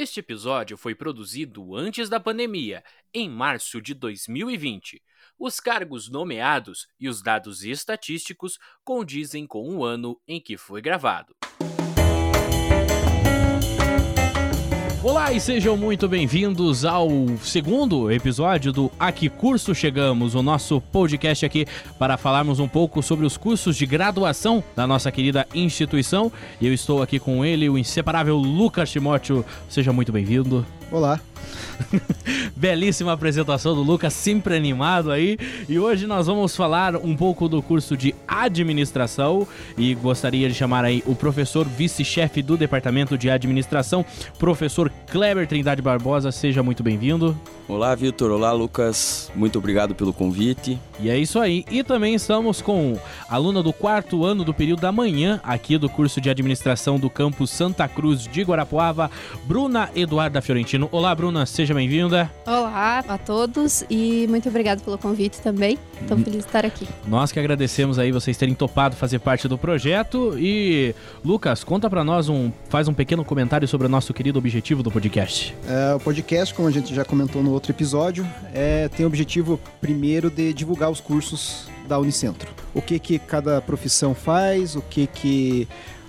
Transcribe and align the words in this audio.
Este 0.00 0.20
episódio 0.20 0.76
foi 0.76 0.94
produzido 0.94 1.74
antes 1.74 2.08
da 2.08 2.20
pandemia, 2.20 2.84
em 3.12 3.28
março 3.28 3.82
de 3.82 3.94
2020. 3.94 5.02
Os 5.36 5.58
cargos 5.58 6.08
nomeados 6.08 6.86
e 7.00 7.08
os 7.08 7.20
dados 7.20 7.64
estatísticos 7.64 8.60
condizem 8.84 9.44
com 9.44 9.68
o 9.68 9.84
ano 9.84 10.16
em 10.28 10.40
que 10.40 10.56
foi 10.56 10.80
gravado. 10.80 11.34
Olá 15.00 15.32
e 15.32 15.40
sejam 15.40 15.76
muito 15.76 16.08
bem-vindos 16.08 16.84
ao 16.84 17.08
segundo 17.40 18.10
episódio 18.10 18.72
do 18.72 18.90
A 18.98 19.12
Que 19.12 19.28
Curso 19.28 19.72
Chegamos, 19.72 20.34
o 20.34 20.42
nosso 20.42 20.80
podcast 20.80 21.46
aqui 21.46 21.66
para 22.00 22.16
falarmos 22.16 22.58
um 22.58 22.66
pouco 22.66 23.00
sobre 23.00 23.24
os 23.24 23.36
cursos 23.36 23.76
de 23.76 23.86
graduação 23.86 24.62
da 24.74 24.88
nossa 24.88 25.12
querida 25.12 25.46
instituição. 25.54 26.32
E 26.60 26.66
eu 26.66 26.74
estou 26.74 27.00
aqui 27.00 27.20
com 27.20 27.44
ele, 27.44 27.68
o 27.68 27.78
inseparável 27.78 28.36
Lucas 28.36 28.90
Timóteo. 28.90 29.44
Seja 29.68 29.92
muito 29.92 30.10
bem-vindo. 30.10 30.66
Olá. 30.90 31.20
Belíssima 32.56 33.12
apresentação 33.12 33.74
do 33.74 33.82
Lucas, 33.82 34.12
sempre 34.12 34.56
animado 34.56 35.10
aí. 35.10 35.38
E 35.68 35.78
hoje 35.78 36.06
nós 36.06 36.26
vamos 36.26 36.56
falar 36.56 36.96
um 36.96 37.16
pouco 37.16 37.48
do 37.48 37.62
curso 37.62 37.96
de 37.96 38.14
administração 38.26 39.46
e 39.76 39.94
gostaria 39.94 40.48
de 40.48 40.54
chamar 40.54 40.84
aí 40.84 41.02
o 41.06 41.14
professor 41.14 41.66
vice-chefe 41.66 42.42
do 42.42 42.56
departamento 42.56 43.16
de 43.16 43.30
administração, 43.30 44.04
professor 44.38 44.90
Kleber 45.10 45.46
Trindade 45.46 45.82
Barbosa. 45.82 46.32
Seja 46.32 46.62
muito 46.62 46.82
bem-vindo. 46.82 47.38
Olá, 47.68 47.94
Vitor. 47.94 48.30
Olá, 48.30 48.50
Lucas. 48.50 49.30
Muito 49.34 49.58
obrigado 49.58 49.94
pelo 49.94 50.12
convite. 50.12 50.78
E 50.98 51.10
é 51.10 51.18
isso 51.18 51.38
aí. 51.38 51.66
E 51.70 51.84
também 51.84 52.14
estamos 52.14 52.62
com 52.62 52.98
a 53.28 53.34
aluna 53.34 53.62
do 53.62 53.74
quarto 53.74 54.24
ano 54.24 54.42
do 54.42 54.54
período 54.54 54.80
da 54.80 54.90
manhã, 54.90 55.38
aqui 55.44 55.76
do 55.76 55.88
curso 55.88 56.18
de 56.18 56.30
administração 56.30 56.98
do 56.98 57.10
campus 57.10 57.50
Santa 57.50 57.86
Cruz 57.86 58.22
de 58.22 58.42
Guarapuava, 58.42 59.10
Bruna 59.44 59.90
Eduarda 59.94 60.40
Fiorentino. 60.40 60.77
Olá, 60.92 61.14
Bruna. 61.14 61.46
Seja 61.46 61.74
bem-vinda. 61.74 62.30
Olá 62.46 63.04
a 63.08 63.18
todos 63.18 63.84
e 63.88 64.26
muito 64.28 64.48
obrigado 64.48 64.82
pelo 64.82 64.98
convite 64.98 65.40
também. 65.40 65.78
Estou 66.00 66.16
feliz 66.18 66.40
de 66.40 66.46
estar 66.46 66.64
aqui. 66.64 66.86
Nós 67.06 67.32
que 67.32 67.38
agradecemos 67.38 67.98
aí 67.98 68.12
vocês 68.12 68.36
terem 68.36 68.54
topado 68.54 68.94
fazer 68.96 69.18
parte 69.18 69.48
do 69.48 69.56
projeto. 69.56 70.34
E, 70.38 70.94
Lucas, 71.24 71.64
conta 71.64 71.88
para 71.88 72.04
nós 72.04 72.28
um. 72.28 72.50
faz 72.68 72.88
um 72.88 72.94
pequeno 72.94 73.24
comentário 73.24 73.66
sobre 73.66 73.86
o 73.86 73.90
nosso 73.90 74.12
querido 74.12 74.38
objetivo 74.38 74.82
do 74.82 74.90
podcast. 74.90 75.54
É, 75.66 75.94
o 75.94 76.00
podcast, 76.00 76.54
como 76.54 76.68
a 76.68 76.70
gente 76.70 76.94
já 76.94 77.04
comentou 77.04 77.42
no 77.42 77.52
outro 77.52 77.72
episódio, 77.72 78.26
é, 78.52 78.88
tem 78.88 79.04
o 79.04 79.08
objetivo 79.08 79.58
primeiro 79.80 80.30
de 80.30 80.52
divulgar 80.52 80.90
os 80.90 81.00
cursos 81.00 81.68
da 81.88 81.98
Unicentro. 81.98 82.50
O 82.74 82.82
que 82.82 82.98
que 82.98 83.18
cada 83.18 83.60
profissão 83.62 84.14
faz, 84.14 84.76
o 84.76 84.82
que 84.82 85.06
que 85.06 85.66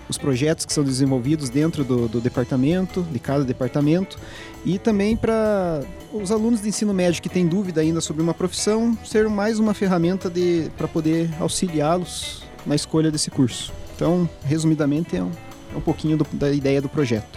os 0.10 0.18
projetos 0.18 0.66
que 0.66 0.74
são 0.74 0.84
desenvolvidos 0.84 1.50
dentro 1.50 1.84
do, 1.84 2.08
do 2.08 2.20
departamento, 2.20 3.04
de 3.04 3.20
cada 3.20 3.44
departamento, 3.44 4.18
e 4.66 4.80
também 4.80 5.16
para 5.16 5.82
os 6.12 6.32
alunos 6.32 6.62
de 6.62 6.68
ensino 6.68 6.94
médio 6.94 7.22
que 7.22 7.30
têm 7.30 7.48
dúvida 7.48 7.82
ainda 7.82 8.02
sobre 8.02 8.22
uma 8.22 8.34
profissão 8.34 8.98
ser 9.06 9.30
mais 9.30 9.60
uma 9.60 9.74
ferramenta 9.74 10.32
para 10.78 10.88
poder 10.88 11.30
auxiliá-los 11.40 12.44
na 12.66 12.76
escolha 12.76 13.12
desse 13.12 13.30
curso. 13.30 13.72
Então, 13.96 14.28
resumidamente, 14.44 15.16
é 15.16 15.24
um, 15.24 15.32
um 15.76 15.82
pouquinho 15.82 16.18
do, 16.18 16.26
da 16.34 16.52
ideia 16.52 16.82
do 16.82 16.90
projeto. 16.90 17.28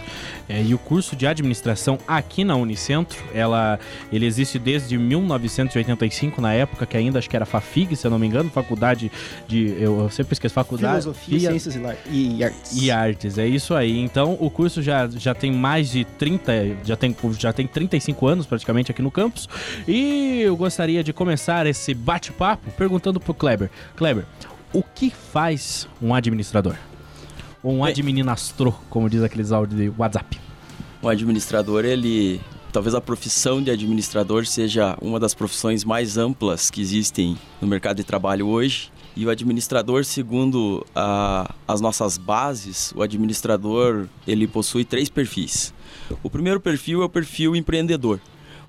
É, 0.47 0.61
e 0.61 0.73
o 0.73 0.77
curso 0.77 1.15
de 1.15 1.25
administração 1.25 1.97
aqui 2.07 2.43
na 2.43 2.55
Unicentro, 2.55 3.17
ela, 3.33 3.79
ele 4.11 4.25
existe 4.25 4.59
desde 4.59 4.97
1985, 4.97 6.41
na 6.41 6.53
época 6.53 6.85
que 6.85 6.97
ainda 6.97 7.19
acho 7.19 7.29
que 7.29 7.35
era 7.35 7.45
FAFIG, 7.45 7.95
se 7.95 8.05
eu 8.05 8.11
não 8.11 8.19
me 8.19 8.27
engano, 8.27 8.49
faculdade 8.49 9.11
de. 9.47 9.75
Eu, 9.79 10.09
sempre 10.09 10.33
esqueço, 10.33 10.53
faculdade. 10.53 11.01
Filosofia, 11.01 11.39
Ciências 11.39 11.75
e, 12.09 12.37
e, 12.37 12.43
Artes. 12.43 12.81
E 12.81 12.91
Artes, 12.91 13.37
é 13.37 13.47
isso 13.47 13.73
aí. 13.73 13.99
Então 13.99 14.37
o 14.39 14.49
curso 14.49 14.81
já, 14.81 15.07
já 15.07 15.33
tem 15.33 15.51
mais 15.51 15.89
de 15.89 16.03
30, 16.03 16.77
já 16.83 16.95
tem, 16.95 17.15
já 17.37 17.53
tem 17.53 17.65
35 17.65 18.27
anos 18.27 18.45
praticamente 18.45 18.91
aqui 18.91 19.01
no 19.01 19.11
campus. 19.11 19.47
E 19.87 20.41
eu 20.41 20.57
gostaria 20.57 21.03
de 21.03 21.13
começar 21.13 21.65
esse 21.65 21.93
bate-papo 21.93 22.69
perguntando 22.71 23.19
pro 23.19 23.33
Kleber. 23.33 23.69
Kleber, 23.95 24.25
o 24.73 24.83
que 24.83 25.09
faz 25.09 25.87
um 26.01 26.13
administrador? 26.13 26.75
Ou 27.63 27.73
um 27.73 27.85
administrador, 27.85 28.73
como 28.89 29.09
diz 29.09 29.23
aqueles 29.23 29.53
áudios 29.53 29.79
de 29.79 29.93
WhatsApp? 29.97 30.37
O 31.01 31.07
administrador, 31.07 31.85
ele. 31.85 32.41
Talvez 32.73 32.93
a 32.95 32.99
profissão 32.99 33.61
de 33.61 33.71
administrador 33.71 34.45
seja 34.45 34.97
uma 34.99 35.19
das 35.19 35.33
profissões 35.33 35.85
mais 35.85 36.17
amplas 36.17 36.71
que 36.71 36.81
existem 36.81 37.37
no 37.61 37.67
mercado 37.67 37.97
de 37.97 38.03
trabalho 38.03 38.47
hoje. 38.47 38.91
E 39.15 39.25
o 39.25 39.29
administrador, 39.29 40.03
segundo 40.03 40.83
a, 40.95 41.53
as 41.67 41.79
nossas 41.79 42.17
bases, 42.17 42.91
o 42.95 43.03
administrador 43.03 44.07
ele 44.27 44.47
possui 44.47 44.83
três 44.83 45.07
perfis. 45.07 45.71
O 46.23 46.31
primeiro 46.31 46.59
perfil 46.59 47.03
é 47.03 47.05
o 47.05 47.09
perfil 47.09 47.55
empreendedor 47.55 48.19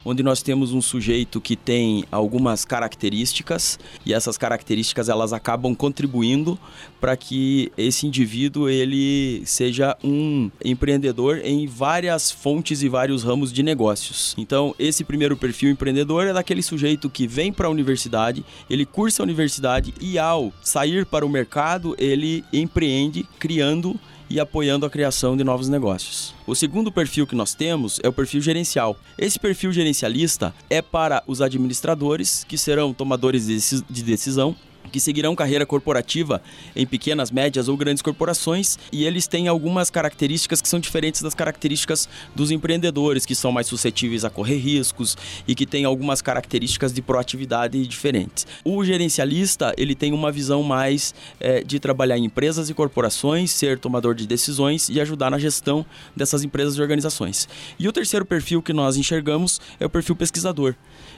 onde 0.05 0.23
nós 0.23 0.43
temos 0.43 0.73
um 0.73 0.83
sujeito 0.83 1.41
que 1.41 1.57
tem 1.57 2.05
algumas 2.11 2.65
características 2.65 3.79
e 4.05 4.13
essas 4.13 4.37
características 4.37 5.09
elas 5.09 5.33
acabam 5.33 5.75
contribuindo 5.75 6.59
para 7.01 7.17
que 7.17 7.73
esse 7.77 8.07
indivíduo 8.07 8.69
ele 8.69 9.43
seja 9.45 9.97
um 10.03 10.51
empreendedor 10.65 11.41
em 11.45 11.67
várias 11.67 12.31
fontes 12.31 12.83
e 12.83 12.89
vários 12.89 13.23
ramos 13.23 13.53
de 13.53 13.63
negócios. 13.63 14.35
Então, 14.39 14.75
esse 14.79 15.05
primeiro 15.05 15.37
perfil 15.37 15.71
empreendedor 15.71 16.27
é 16.27 16.33
daquele 16.33 16.63
sujeito 16.63 17.11
que 17.11 17.27
vem 17.27 17.53
para 17.53 17.67
a 17.67 17.71
universidade, 17.71 18.45
ele 18.69 18.87
cursa 18.87 19.23
a 19.23 19.25
universidade 19.25 19.95
e 20.01 20.19
ao 20.19 20.53
sair 20.63 21.07
para 21.07 21.27
o 21.27 21.29
mercado, 21.29 21.95
ele 21.99 22.45
empreende 22.53 23.27
criando 23.39 23.99
e 24.29 24.41
apoiando 24.41 24.87
a 24.87 24.91
criação 24.91 25.37
de 25.37 25.45
novos 25.45 25.69
negócios. 25.69 26.35
O 26.47 26.55
segundo 26.55 26.91
perfil 26.91 27.27
que 27.27 27.35
nós 27.35 27.55
temos 27.55 28.01
é 28.03 28.09
o 28.09 28.13
perfil 28.13 28.41
gerencial. 28.41 28.97
Esse 29.19 29.39
perfil 29.39 29.73
gerencialista 29.73 30.55
é 30.69 30.81
para 30.83 31.23
os 31.27 31.41
administradores, 31.41 32.45
que 32.49 32.59
serão 32.59 32.93
tomadores 32.93 33.47
de 33.89 34.03
decisão 34.03 34.57
que 34.95 35.01
seguirão 35.01 35.35
carreira 35.35 35.67
corporativa 35.67 36.41
em 36.77 36.87
pequenas, 36.87 37.29
médias 37.29 37.67
ou 37.67 37.77
grandes 37.77 38.01
corporações 38.01 38.79
e 38.93 39.05
eles 39.05 39.27
têm 39.27 39.49
algumas 39.49 39.91
características 39.91 40.63
que 40.63 40.69
são 40.69 40.79
diferentes 40.79 41.21
das 41.21 41.35
características 41.35 42.09
dos 42.33 42.53
empreendedores, 42.53 43.27
que 43.27 43.35
são 43.35 43.51
mais 43.51 43.67
suscetíveis 43.67 44.25
a 44.25 44.31
correr 44.31 44.57
riscos 44.57 45.17
e 45.49 45.55
que 45.57 45.67
têm 45.67 45.85
algumas 45.85 46.23
características 46.23 46.93
de 46.93 47.03
proatividade 47.03 47.85
diferentes. 47.89 48.47
O 48.65 48.85
gerencialista 48.85 49.75
ele 49.77 49.97
tem 49.97 50.13
uma 50.13 50.31
visão 50.31 50.63
mais 50.63 51.13
é, 51.41 51.65
de 51.65 51.81
trabalhar 51.81 52.17
em 52.17 52.27
empresas 52.27 52.71
e 52.71 52.75
corporações, 52.75 53.51
ser 53.51 53.81
tomador 53.81 54.15
de 54.15 54.29
decisões 54.29 54.89
e 54.89 55.01
ajudar 55.01 55.29
na 55.29 55.41
gestão 55.41 55.85
dessas 56.15 56.45
empresas 56.45 56.77
e 56.77 56.81
organizações. 56.81 57.49
E 57.81 57.89
o 57.89 57.93
terceiro 57.93 58.25
perfil 58.25 58.63
que 58.63 58.73
nós 58.73 58.97
enxergamos 58.97 59.61
é 59.81 59.87
o 59.87 59.91
perfil 59.91 60.15
pesquisador. 60.15 60.77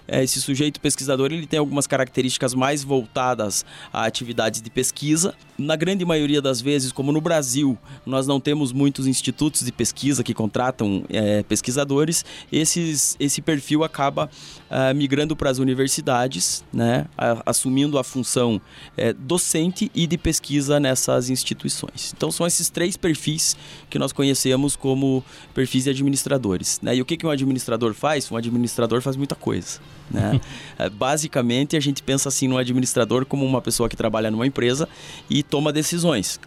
É, 0.09 0.23
esse 0.23 0.41
sujeito 0.41 0.81
pesquisador 0.81 1.31
ele 1.31 1.47
tem 1.47 1.59
algumas 1.59 1.87
características 1.87 2.55
mais 2.55 2.83
voltadas 2.83 3.66
a 3.93 4.05
atividades 4.05 4.61
de 4.61 4.71
pesquisa. 4.71 5.35
Na 5.59 5.75
grande 5.75 6.05
maioria 6.05 6.43
das 6.43 6.61
vezes, 6.61 6.93
como 6.93 7.13
no 7.13 7.21
Brasil, 7.21 7.79
nós 8.05 8.27
não 8.27 8.39
temos 8.39 8.73
muitos 8.73 9.07
institutos 9.07 9.65
de 9.65 9.73
pesquisa 9.73 10.23
que 10.23 10.35
contratam 10.35 11.05
é, 11.09 11.43
pesquisadores, 11.43 12.25
esses, 12.53 13.17
esse 13.19 13.41
perfil 13.41 13.83
acaba 13.83 14.31
é, 14.69 14.93
migrando 14.93 15.35
para 15.35 15.51
as 15.51 15.59
universidades, 15.59 16.65
né, 16.73 17.07
assumindo 17.45 17.99
a 17.99 18.05
função 18.05 18.61
é, 18.97 19.13
docente 19.13 19.91
e 19.95 20.07
de 20.07 20.19
pesquisa 20.19 20.79
nessas 20.79 21.31
instituições. 21.31 22.13
Então, 22.17 22.31
são 22.31 22.47
esses 22.47 22.69
três 22.69 22.97
perfis 22.97 23.57
que 23.89 23.99
nós 23.99 24.13
conhecemos 24.13 24.77
como 24.77 25.25
perfis 25.55 25.85
de 25.85 25.91
administradores. 25.91 26.81
Né? 26.83 26.97
E 26.97 27.03
o 27.03 27.05
que, 27.05 27.17
que 27.17 27.27
um 27.27 27.31
administrador 27.31 27.95
faz? 27.95 28.31
Um 28.31 28.37
administrador 28.37 29.01
faz 29.01 29.17
muita 29.17 29.35
coisa. 29.35 29.81
Né? 30.11 30.41
É, 30.79 30.91
basicamente, 30.91 31.75
a 31.75 31.81
gente 31.81 32.03
pensa 32.03 32.29
assim 32.29 32.49
no 32.49 32.59
administrador 32.59 33.25
como 33.25 33.47
uma 33.47 33.56
pessoa 33.63 33.89
que 33.89 33.97
trabalha 33.97 34.31
numa 34.31 34.47
empresa 34.47 34.89
e 35.29 35.43
toma 35.43 35.73
decisões. 35.73 36.39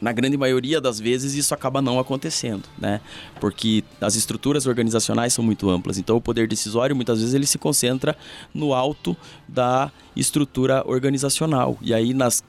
Na 0.00 0.12
grande 0.12 0.36
maioria 0.36 0.80
das 0.80 1.00
vezes 1.00 1.34
isso 1.34 1.54
acaba 1.54 1.80
não 1.80 1.98
acontecendo, 1.98 2.64
né? 2.78 3.00
Porque 3.40 3.82
as 4.00 4.16
estruturas 4.16 4.66
organizacionais 4.66 5.32
são 5.32 5.42
muito 5.44 5.70
amplas. 5.70 5.96
Então 5.96 6.16
o 6.16 6.20
poder 6.20 6.46
decisório 6.46 6.94
muitas 6.94 7.20
vezes 7.20 7.32
ele 7.32 7.46
se 7.46 7.58
concentra 7.58 8.16
no 8.52 8.74
alto 8.74 9.16
da 9.48 9.90
estrutura 10.14 10.82
organizacional. 10.86 11.78
E 11.80 11.94
aí 11.94 12.12
nas 12.12 12.42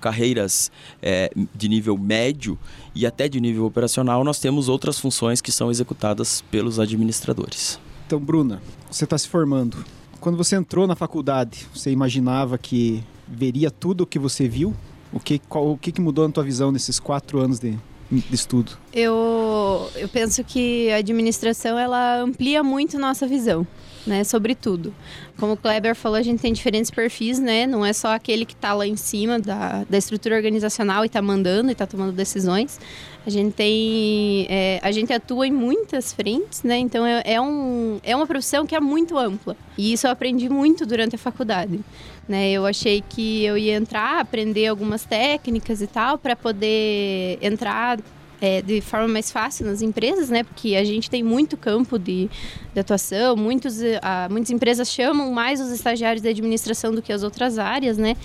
carreiras 0.00 0.70
é, 1.00 1.30
de 1.54 1.68
nível 1.68 1.96
médio 1.96 2.58
e 2.94 3.06
até 3.06 3.28
de 3.28 3.40
nível 3.40 3.64
operacional 3.64 4.22
nós 4.24 4.38
temos 4.38 4.68
outras 4.68 4.98
funções 4.98 5.40
que 5.40 5.52
são 5.52 5.70
executadas 5.70 6.42
pelos 6.50 6.78
administradores. 6.78 7.80
Então, 8.06 8.20
Bruna, 8.20 8.60
você 8.90 9.04
está 9.04 9.16
se 9.16 9.28
formando. 9.28 9.82
Quando 10.20 10.36
você 10.36 10.56
entrou 10.56 10.86
na 10.86 10.94
faculdade, 10.94 11.66
você 11.74 11.90
imaginava 11.90 12.58
que 12.58 13.02
veria 13.32 13.70
tudo 13.70 14.02
o 14.02 14.06
que 14.06 14.18
você 14.18 14.46
viu? 14.46 14.74
O 15.12 15.18
que, 15.18 15.38
qual, 15.38 15.72
o 15.72 15.78
que, 15.78 15.90
que 15.90 16.00
mudou 16.00 16.26
na 16.26 16.32
tua 16.32 16.44
visão 16.44 16.70
nesses 16.70 17.00
quatro 17.00 17.40
anos 17.40 17.58
de, 17.58 17.78
de 18.10 18.34
estudo? 18.34 18.72
Eu, 18.92 19.90
eu 19.96 20.08
penso 20.08 20.44
que 20.44 20.90
a 20.90 20.96
administração 20.96 21.78
ela 21.78 22.20
amplia 22.20 22.62
muito 22.62 22.98
nossa 22.98 23.26
visão 23.26 23.66
né, 24.06 24.24
sobre 24.24 24.54
tudo. 24.54 24.92
Como 25.38 25.52
o 25.52 25.56
Kleber 25.56 25.94
falou, 25.94 26.18
a 26.18 26.22
gente 26.22 26.40
tem 26.40 26.52
diferentes 26.52 26.90
perfis, 26.90 27.38
né? 27.38 27.66
Não 27.66 27.84
é 27.84 27.92
só 27.92 28.14
aquele 28.14 28.44
que 28.44 28.54
está 28.54 28.72
lá 28.74 28.86
em 28.86 28.96
cima 28.96 29.38
da, 29.38 29.84
da 29.88 29.98
estrutura 29.98 30.36
organizacional 30.36 31.04
e 31.04 31.06
está 31.06 31.22
mandando 31.22 31.70
e 31.70 31.72
está 31.72 31.86
tomando 31.86 32.12
decisões. 32.12 32.78
A 33.24 33.30
gente 33.30 33.54
tem, 33.54 34.46
é, 34.48 34.80
a 34.82 34.90
gente 34.90 35.12
atua 35.12 35.46
em 35.46 35.52
muitas 35.52 36.12
frentes, 36.12 36.62
né? 36.62 36.78
Então 36.78 37.06
é, 37.06 37.22
é, 37.24 37.40
um, 37.40 38.00
é 38.02 38.14
uma 38.14 38.26
profissão 38.26 38.66
que 38.66 38.74
é 38.74 38.80
muito 38.80 39.16
ampla. 39.16 39.56
E 39.78 39.92
isso 39.92 40.06
eu 40.06 40.10
aprendi 40.10 40.48
muito 40.48 40.84
durante 40.84 41.14
a 41.14 41.18
faculdade. 41.18 41.80
Né, 42.28 42.52
eu 42.52 42.64
achei 42.64 43.02
que 43.06 43.44
eu 43.44 43.58
ia 43.58 43.74
entrar, 43.74 44.20
aprender 44.20 44.68
algumas 44.68 45.04
técnicas 45.04 45.82
e 45.82 45.88
tal, 45.88 46.16
para 46.16 46.36
poder 46.36 47.36
entrar 47.42 47.98
é, 48.42 48.60
de 48.60 48.80
forma 48.80 49.06
mais 49.06 49.30
fácil 49.30 49.64
nas 49.64 49.82
empresas, 49.82 50.28
né? 50.28 50.42
Porque 50.42 50.74
a 50.74 50.82
gente 50.82 51.08
tem 51.08 51.22
muito 51.22 51.56
campo 51.56 51.96
de, 51.96 52.28
de 52.74 52.80
atuação, 52.80 53.36
muitos, 53.36 53.78
a, 54.02 54.26
muitas 54.28 54.50
empresas 54.50 54.90
chamam 54.90 55.30
mais 55.30 55.60
os 55.60 55.70
estagiários 55.70 56.20
de 56.20 56.28
administração 56.28 56.92
do 56.92 57.00
que 57.00 57.12
as 57.12 57.22
outras 57.22 57.56
áreas, 57.56 57.96
né? 57.96 58.16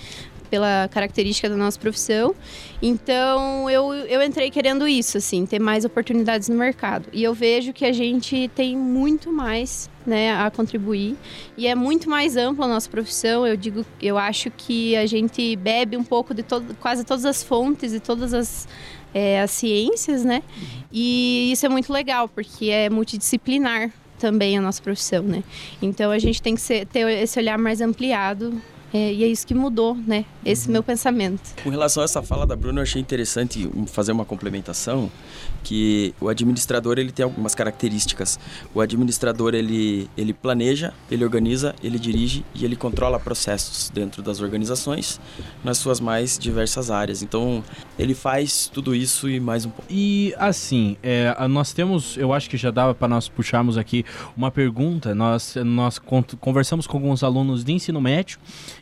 pela 0.50 0.88
característica 0.90 1.46
da 1.46 1.56
nossa 1.56 1.78
profissão. 1.78 2.34
Então, 2.80 3.68
eu, 3.68 3.92
eu 3.92 4.22
entrei 4.22 4.50
querendo 4.50 4.88
isso, 4.88 5.18
assim, 5.18 5.44
ter 5.44 5.58
mais 5.58 5.84
oportunidades 5.84 6.48
no 6.48 6.56
mercado. 6.56 7.06
E 7.12 7.22
eu 7.22 7.34
vejo 7.34 7.70
que 7.70 7.84
a 7.84 7.92
gente 7.92 8.50
tem 8.54 8.74
muito 8.74 9.30
mais 9.30 9.90
né, 10.08 10.32
a 10.32 10.50
contribuir 10.50 11.16
e 11.56 11.66
é 11.66 11.74
muito 11.74 12.08
mais 12.08 12.36
ampla 12.36 12.64
a 12.64 12.68
nossa 12.68 12.88
profissão. 12.88 13.46
Eu 13.46 13.56
digo, 13.56 13.84
eu 14.00 14.16
acho 14.16 14.50
que 14.50 14.96
a 14.96 15.06
gente 15.06 15.54
bebe 15.56 15.96
um 15.96 16.04
pouco 16.04 16.34
de 16.34 16.42
todo, 16.42 16.74
quase 16.80 17.04
todas 17.04 17.24
as 17.24 17.42
fontes 17.42 17.92
e 17.92 18.00
todas 18.00 18.32
as 18.32 18.66
é, 19.14 19.40
as 19.40 19.50
ciências, 19.50 20.24
né? 20.24 20.42
E 20.92 21.50
isso 21.52 21.64
é 21.64 21.68
muito 21.68 21.92
legal, 21.92 22.28
porque 22.28 22.66
é 22.70 22.90
multidisciplinar 22.90 23.90
também 24.18 24.58
a 24.58 24.60
nossa 24.60 24.82
profissão, 24.82 25.22
né? 25.22 25.42
Então 25.80 26.10
a 26.10 26.18
gente 26.18 26.42
tem 26.42 26.54
que 26.54 26.60
ser, 26.60 26.86
ter 26.86 27.08
esse 27.08 27.38
olhar 27.38 27.58
mais 27.58 27.80
ampliado 27.80 28.60
é, 28.92 29.12
e 29.12 29.22
é 29.22 29.26
isso 29.26 29.46
que 29.46 29.54
mudou, 29.54 29.94
né? 29.94 30.24
Esse 30.44 30.66
uhum. 30.66 30.72
meu 30.72 30.82
pensamento. 30.82 31.42
Com 31.62 31.70
relação 31.70 32.02
a 32.02 32.04
essa 32.04 32.22
fala 32.22 32.46
da 32.46 32.56
Bruna, 32.56 32.80
eu 32.80 32.82
achei 32.82 33.00
interessante 33.00 33.68
fazer 33.86 34.12
uma 34.12 34.24
complementação 34.24 35.10
que 35.62 36.14
o 36.20 36.28
administrador 36.28 36.98
ele 36.98 37.12
tem 37.12 37.24
algumas 37.24 37.54
características. 37.54 38.38
O 38.74 38.80
administrador 38.80 39.54
ele, 39.54 40.08
ele 40.16 40.32
planeja, 40.32 40.94
ele 41.10 41.24
organiza, 41.24 41.74
ele 41.82 41.98
dirige 41.98 42.44
e 42.54 42.64
ele 42.64 42.76
controla 42.76 43.20
processos 43.20 43.90
dentro 43.90 44.22
das 44.22 44.40
organizações 44.40 45.20
nas 45.62 45.78
suas 45.78 46.00
mais 46.00 46.38
diversas 46.38 46.90
áreas. 46.90 47.22
Então 47.22 47.62
ele 47.98 48.14
faz 48.14 48.70
tudo 48.72 48.94
isso 48.94 49.28
e 49.28 49.38
mais 49.38 49.66
um 49.66 49.70
pouco. 49.70 49.92
E 49.92 50.34
assim, 50.38 50.96
é, 51.02 51.34
nós 51.48 51.72
temos, 51.72 52.16
eu 52.16 52.32
acho 52.32 52.48
que 52.48 52.56
já 52.56 52.70
dava 52.70 52.94
para 52.94 53.08
nós 53.08 53.28
puxarmos 53.28 53.76
aqui 53.76 54.04
uma 54.36 54.50
pergunta. 54.50 55.14
Nós, 55.14 55.56
nós 55.64 55.98
conversamos 56.40 56.86
com 56.86 56.96
alguns 56.96 57.22
alunos 57.22 57.64
de 57.64 57.72
ensino 57.72 58.00
médio 58.00 58.38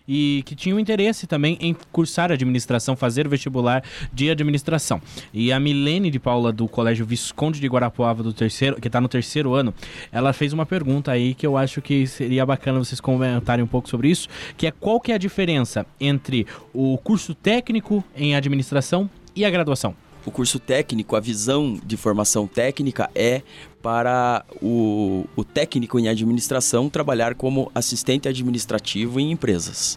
e 0.08 0.42
que 0.44 0.54
tinham 0.54 0.78
interesse 0.78 1.26
também 1.26 1.58
em 1.60 1.74
cursar 1.92 2.30
administração, 2.30 2.96
fazer 2.96 3.28
vestibular 3.28 3.82
de 4.12 4.30
administração. 4.30 5.00
E 5.32 5.52
a 5.52 5.58
Milene 5.58 6.10
de 6.10 6.18
Paula 6.18 6.52
do 6.52 6.68
Colégio 6.68 7.04
Visconde 7.04 7.60
de 7.60 7.66
Guarapuava 7.66 8.22
do 8.22 8.32
terceiro, 8.32 8.80
que 8.80 8.88
está 8.88 9.00
no 9.00 9.08
terceiro 9.08 9.54
ano, 9.54 9.74
ela 10.12 10.32
fez 10.32 10.52
uma 10.52 10.66
pergunta 10.66 11.10
aí 11.10 11.34
que 11.34 11.46
eu 11.46 11.56
acho 11.56 11.82
que 11.82 12.06
seria 12.06 12.46
bacana 12.46 12.78
vocês 12.78 13.00
comentarem 13.00 13.64
um 13.64 13.68
pouco 13.68 13.88
sobre 13.88 14.08
isso, 14.08 14.28
que 14.56 14.66
é 14.66 14.70
qual 14.70 15.00
que 15.00 15.12
é 15.12 15.14
a 15.14 15.18
diferença 15.18 15.86
entre 16.00 16.46
o 16.72 16.96
curso 16.98 17.34
técnico 17.34 18.04
em 18.14 18.34
administração 18.34 19.08
e 19.34 19.44
a 19.44 19.50
graduação? 19.50 20.05
O 20.26 20.30
curso 20.32 20.58
técnico, 20.58 21.14
a 21.14 21.20
visão 21.20 21.78
de 21.86 21.96
formação 21.96 22.48
técnica 22.48 23.08
é 23.14 23.42
para 23.80 24.44
o, 24.60 25.24
o, 25.36 25.44
técnico 25.44 26.00
em 26.00 26.08
administração 26.08 26.90
trabalhar 26.90 27.36
como 27.36 27.70
assistente 27.72 28.28
administrativo 28.28 29.20
em 29.20 29.30
empresas. 29.30 29.96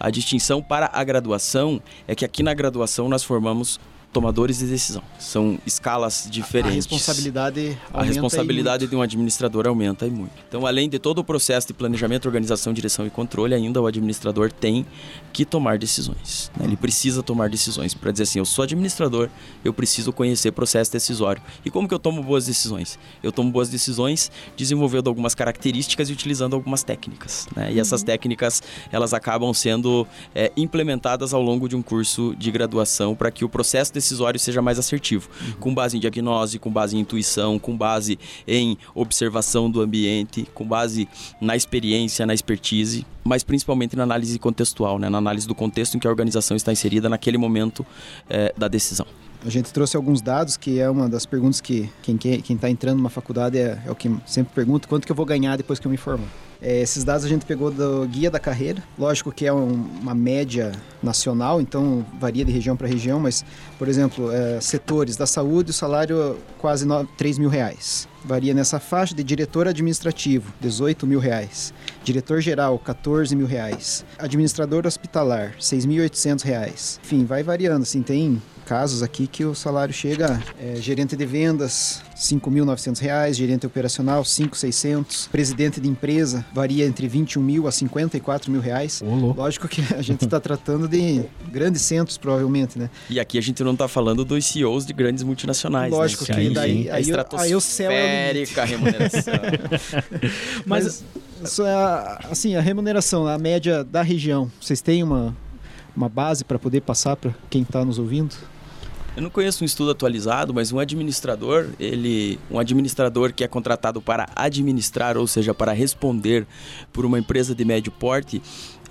A 0.00 0.08
distinção 0.08 0.62
para 0.62 0.90
a 0.90 1.04
graduação 1.04 1.82
é 2.06 2.14
que 2.14 2.24
aqui 2.24 2.42
na 2.42 2.54
graduação 2.54 3.10
nós 3.10 3.22
formamos 3.22 3.78
tomadores 4.12 4.58
de 4.58 4.66
decisão. 4.66 5.02
São 5.18 5.58
escalas 5.66 6.28
diferentes. 6.30 6.72
A 6.72 6.74
responsabilidade 6.74 7.78
A 7.92 8.02
responsabilidade 8.02 8.86
de 8.86 8.96
um 8.96 9.02
administrador 9.02 9.66
aumenta 9.66 10.06
e 10.06 10.10
muito. 10.10 10.32
Então, 10.48 10.66
além 10.66 10.88
de 10.88 10.98
todo 10.98 11.18
o 11.18 11.24
processo 11.24 11.68
de 11.68 11.74
planejamento, 11.74 12.26
organização, 12.26 12.72
direção 12.72 13.06
e 13.06 13.10
controle, 13.10 13.54
ainda 13.54 13.80
o 13.80 13.86
administrador 13.86 14.50
tem 14.50 14.86
que 15.32 15.44
tomar 15.44 15.78
decisões. 15.78 16.50
Né? 16.56 16.66
Ele 16.66 16.76
precisa 16.76 17.22
tomar 17.22 17.50
decisões 17.50 17.94
para 17.94 18.10
dizer 18.10 18.24
assim, 18.24 18.38
eu 18.38 18.44
sou 18.44 18.62
administrador, 18.62 19.28
eu 19.64 19.72
preciso 19.72 20.12
conhecer 20.12 20.52
processo 20.52 20.90
decisório. 20.90 21.42
E 21.64 21.70
como 21.70 21.86
que 21.86 21.94
eu 21.94 21.98
tomo 21.98 22.22
boas 22.22 22.46
decisões? 22.46 22.98
Eu 23.22 23.30
tomo 23.30 23.50
boas 23.50 23.68
decisões 23.68 24.30
desenvolvendo 24.56 25.08
algumas 25.08 25.34
características 25.34 26.08
e 26.08 26.12
utilizando 26.12 26.54
algumas 26.54 26.82
técnicas. 26.82 27.46
Né? 27.54 27.70
E 27.70 27.74
uhum. 27.74 27.80
essas 27.80 28.02
técnicas, 28.02 28.62
elas 28.90 29.12
acabam 29.12 29.52
sendo 29.52 30.06
é, 30.34 30.50
implementadas 30.56 31.34
ao 31.34 31.42
longo 31.42 31.68
de 31.68 31.76
um 31.76 31.82
curso 31.82 32.34
de 32.36 32.50
graduação 32.50 33.14
para 33.14 33.30
que 33.30 33.44
o 33.44 33.48
processo 33.48 33.92
decisório 33.98 34.38
seja 34.38 34.62
mais 34.62 34.78
assertivo, 34.78 35.28
uhum. 35.40 35.52
com 35.60 35.74
base 35.74 35.96
em 35.96 36.00
diagnose, 36.00 36.58
com 36.58 36.70
base 36.70 36.96
em 36.96 37.00
intuição, 37.00 37.58
com 37.58 37.76
base 37.76 38.18
em 38.46 38.78
observação 38.94 39.70
do 39.70 39.80
ambiente, 39.80 40.46
com 40.54 40.64
base 40.64 41.08
na 41.40 41.56
experiência, 41.56 42.24
na 42.24 42.34
expertise, 42.34 43.06
mas 43.24 43.42
principalmente 43.42 43.96
na 43.96 44.02
análise 44.02 44.38
contextual, 44.38 44.98
né? 44.98 45.08
na 45.08 45.18
análise 45.18 45.46
do 45.46 45.54
contexto 45.54 45.96
em 45.96 46.00
que 46.00 46.06
a 46.06 46.10
organização 46.10 46.56
está 46.56 46.72
inserida 46.72 47.08
naquele 47.08 47.38
momento 47.38 47.84
é, 48.28 48.54
da 48.56 48.68
decisão. 48.68 49.06
A 49.44 49.50
gente 49.50 49.72
trouxe 49.72 49.96
alguns 49.96 50.20
dados, 50.20 50.56
que 50.56 50.80
é 50.80 50.90
uma 50.90 51.08
das 51.08 51.24
perguntas 51.24 51.60
que 51.60 51.88
quem 52.02 52.16
está 52.16 52.68
entrando 52.68 52.96
numa 52.96 53.10
faculdade 53.10 53.56
é, 53.56 53.80
é, 53.86 53.90
o 53.90 53.94
que 53.94 54.14
sempre 54.26 54.52
pergunta, 54.52 54.88
quanto 54.88 55.06
que 55.06 55.12
eu 55.12 55.16
vou 55.16 55.24
ganhar 55.24 55.56
depois 55.56 55.78
que 55.78 55.86
eu 55.86 55.90
me 55.90 55.96
formar. 55.96 56.28
É, 56.60 56.80
esses 56.80 57.04
dados 57.04 57.24
a 57.24 57.28
gente 57.28 57.46
pegou 57.46 57.70
do 57.70 58.04
Guia 58.08 58.32
da 58.32 58.40
Carreira. 58.40 58.82
Lógico 58.98 59.30
que 59.30 59.46
é 59.46 59.52
um, 59.52 59.74
uma 60.02 60.12
média 60.12 60.72
nacional, 61.00 61.60
então 61.60 62.04
varia 62.18 62.44
de 62.44 62.50
região 62.50 62.76
para 62.76 62.88
região, 62.88 63.20
mas, 63.20 63.44
por 63.78 63.86
exemplo, 63.86 64.32
é, 64.32 64.60
setores 64.60 65.16
da 65.16 65.24
saúde, 65.26 65.70
o 65.70 65.74
salário 65.74 66.36
quase 66.58 66.84
9, 66.84 67.08
3 67.16 67.38
mil 67.38 67.48
reais. 67.48 68.08
Varia 68.24 68.52
nessa 68.52 68.80
faixa 68.80 69.14
de 69.14 69.22
diretor 69.22 69.68
administrativo, 69.68 70.52
18 70.60 71.06
mil 71.06 71.20
reais. 71.20 71.72
Diretor 72.02 72.40
geral, 72.40 72.76
14 72.76 73.36
mil 73.36 73.46
reais. 73.46 74.04
Administrador 74.18 74.84
hospitalar, 74.84 75.54
6.800 75.60 76.42
reais. 76.42 77.00
Enfim, 77.04 77.24
vai 77.24 77.44
variando, 77.44 77.82
assim, 77.82 78.02
tem 78.02 78.42
casos 78.68 79.02
aqui 79.02 79.26
que 79.26 79.46
o 79.46 79.54
salário 79.54 79.94
chega 79.94 80.42
é, 80.60 80.76
gerente 80.76 81.16
de 81.16 81.24
vendas, 81.24 82.02
R$ 82.10 82.16
5.900, 82.16 83.32
gerente 83.32 83.66
operacional, 83.66 84.18
R$ 84.18 84.28
5.600, 84.28 85.30
presidente 85.30 85.80
de 85.80 85.88
empresa, 85.88 86.44
varia 86.52 86.84
entre 86.84 87.08
21 87.08 87.40
mil 87.40 87.66
a 87.66 87.72
54 87.72 88.52
mil 88.52 88.60
reais. 88.60 89.02
Olô. 89.02 89.32
Lógico 89.32 89.66
que 89.66 89.80
a 89.94 90.02
gente 90.02 90.26
está 90.26 90.38
tratando 90.38 90.86
de 90.86 91.24
grandes 91.50 91.80
centros, 91.80 92.18
provavelmente, 92.18 92.78
né? 92.78 92.90
E 93.08 93.18
aqui 93.18 93.38
a 93.38 93.40
gente 93.40 93.64
não 93.64 93.72
está 93.72 93.88
falando 93.88 94.22
dos 94.22 94.44
CEOs 94.44 94.84
de 94.84 94.92
grandes 94.92 95.24
multinacionais, 95.24 95.90
né? 95.90 95.96
Lógico 95.96 96.24
né? 96.28 96.34
que, 96.34 96.40
aí, 96.40 96.52
daí, 96.52 96.90
aí, 96.90 97.10
aí 97.38 97.54
o 97.54 97.60
céu 97.62 97.90
é 97.90 98.44
a 98.54 98.64
remuneração. 98.66 99.34
Mas, 100.66 101.02
Mas 101.40 101.58
é, 101.58 102.28
assim, 102.30 102.54
a 102.54 102.60
remuneração, 102.60 103.26
a 103.26 103.38
média 103.38 103.82
da 103.82 104.02
região, 104.02 104.52
vocês 104.60 104.82
têm 104.82 105.02
uma, 105.02 105.34
uma 105.96 106.10
base 106.10 106.44
para 106.44 106.58
poder 106.58 106.82
passar 106.82 107.16
para 107.16 107.34
quem 107.48 107.62
está 107.62 107.82
nos 107.82 107.98
ouvindo? 107.98 108.36
Eu 109.18 109.22
não 109.22 109.30
conheço 109.30 109.64
um 109.64 109.66
estudo 109.66 109.90
atualizado, 109.90 110.54
mas 110.54 110.70
um 110.70 110.78
administrador, 110.78 111.70
ele, 111.80 112.38
um 112.48 112.56
administrador 112.56 113.32
que 113.32 113.42
é 113.42 113.48
contratado 113.48 114.00
para 114.00 114.28
administrar, 114.36 115.16
ou 115.16 115.26
seja, 115.26 115.52
para 115.52 115.72
responder 115.72 116.46
por 116.92 117.04
uma 117.04 117.18
empresa 117.18 117.52
de 117.52 117.64
médio 117.64 117.90
porte, 117.90 118.40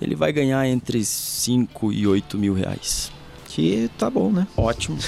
ele 0.02 0.14
vai 0.14 0.30
ganhar 0.30 0.68
entre 0.68 1.02
5 1.02 1.94
e 1.94 2.06
8 2.06 2.36
mil 2.36 2.52
reais. 2.52 3.10
Que 3.46 3.90
tá 3.96 4.10
bom, 4.10 4.30
né? 4.30 4.46
Ótimo. 4.54 4.98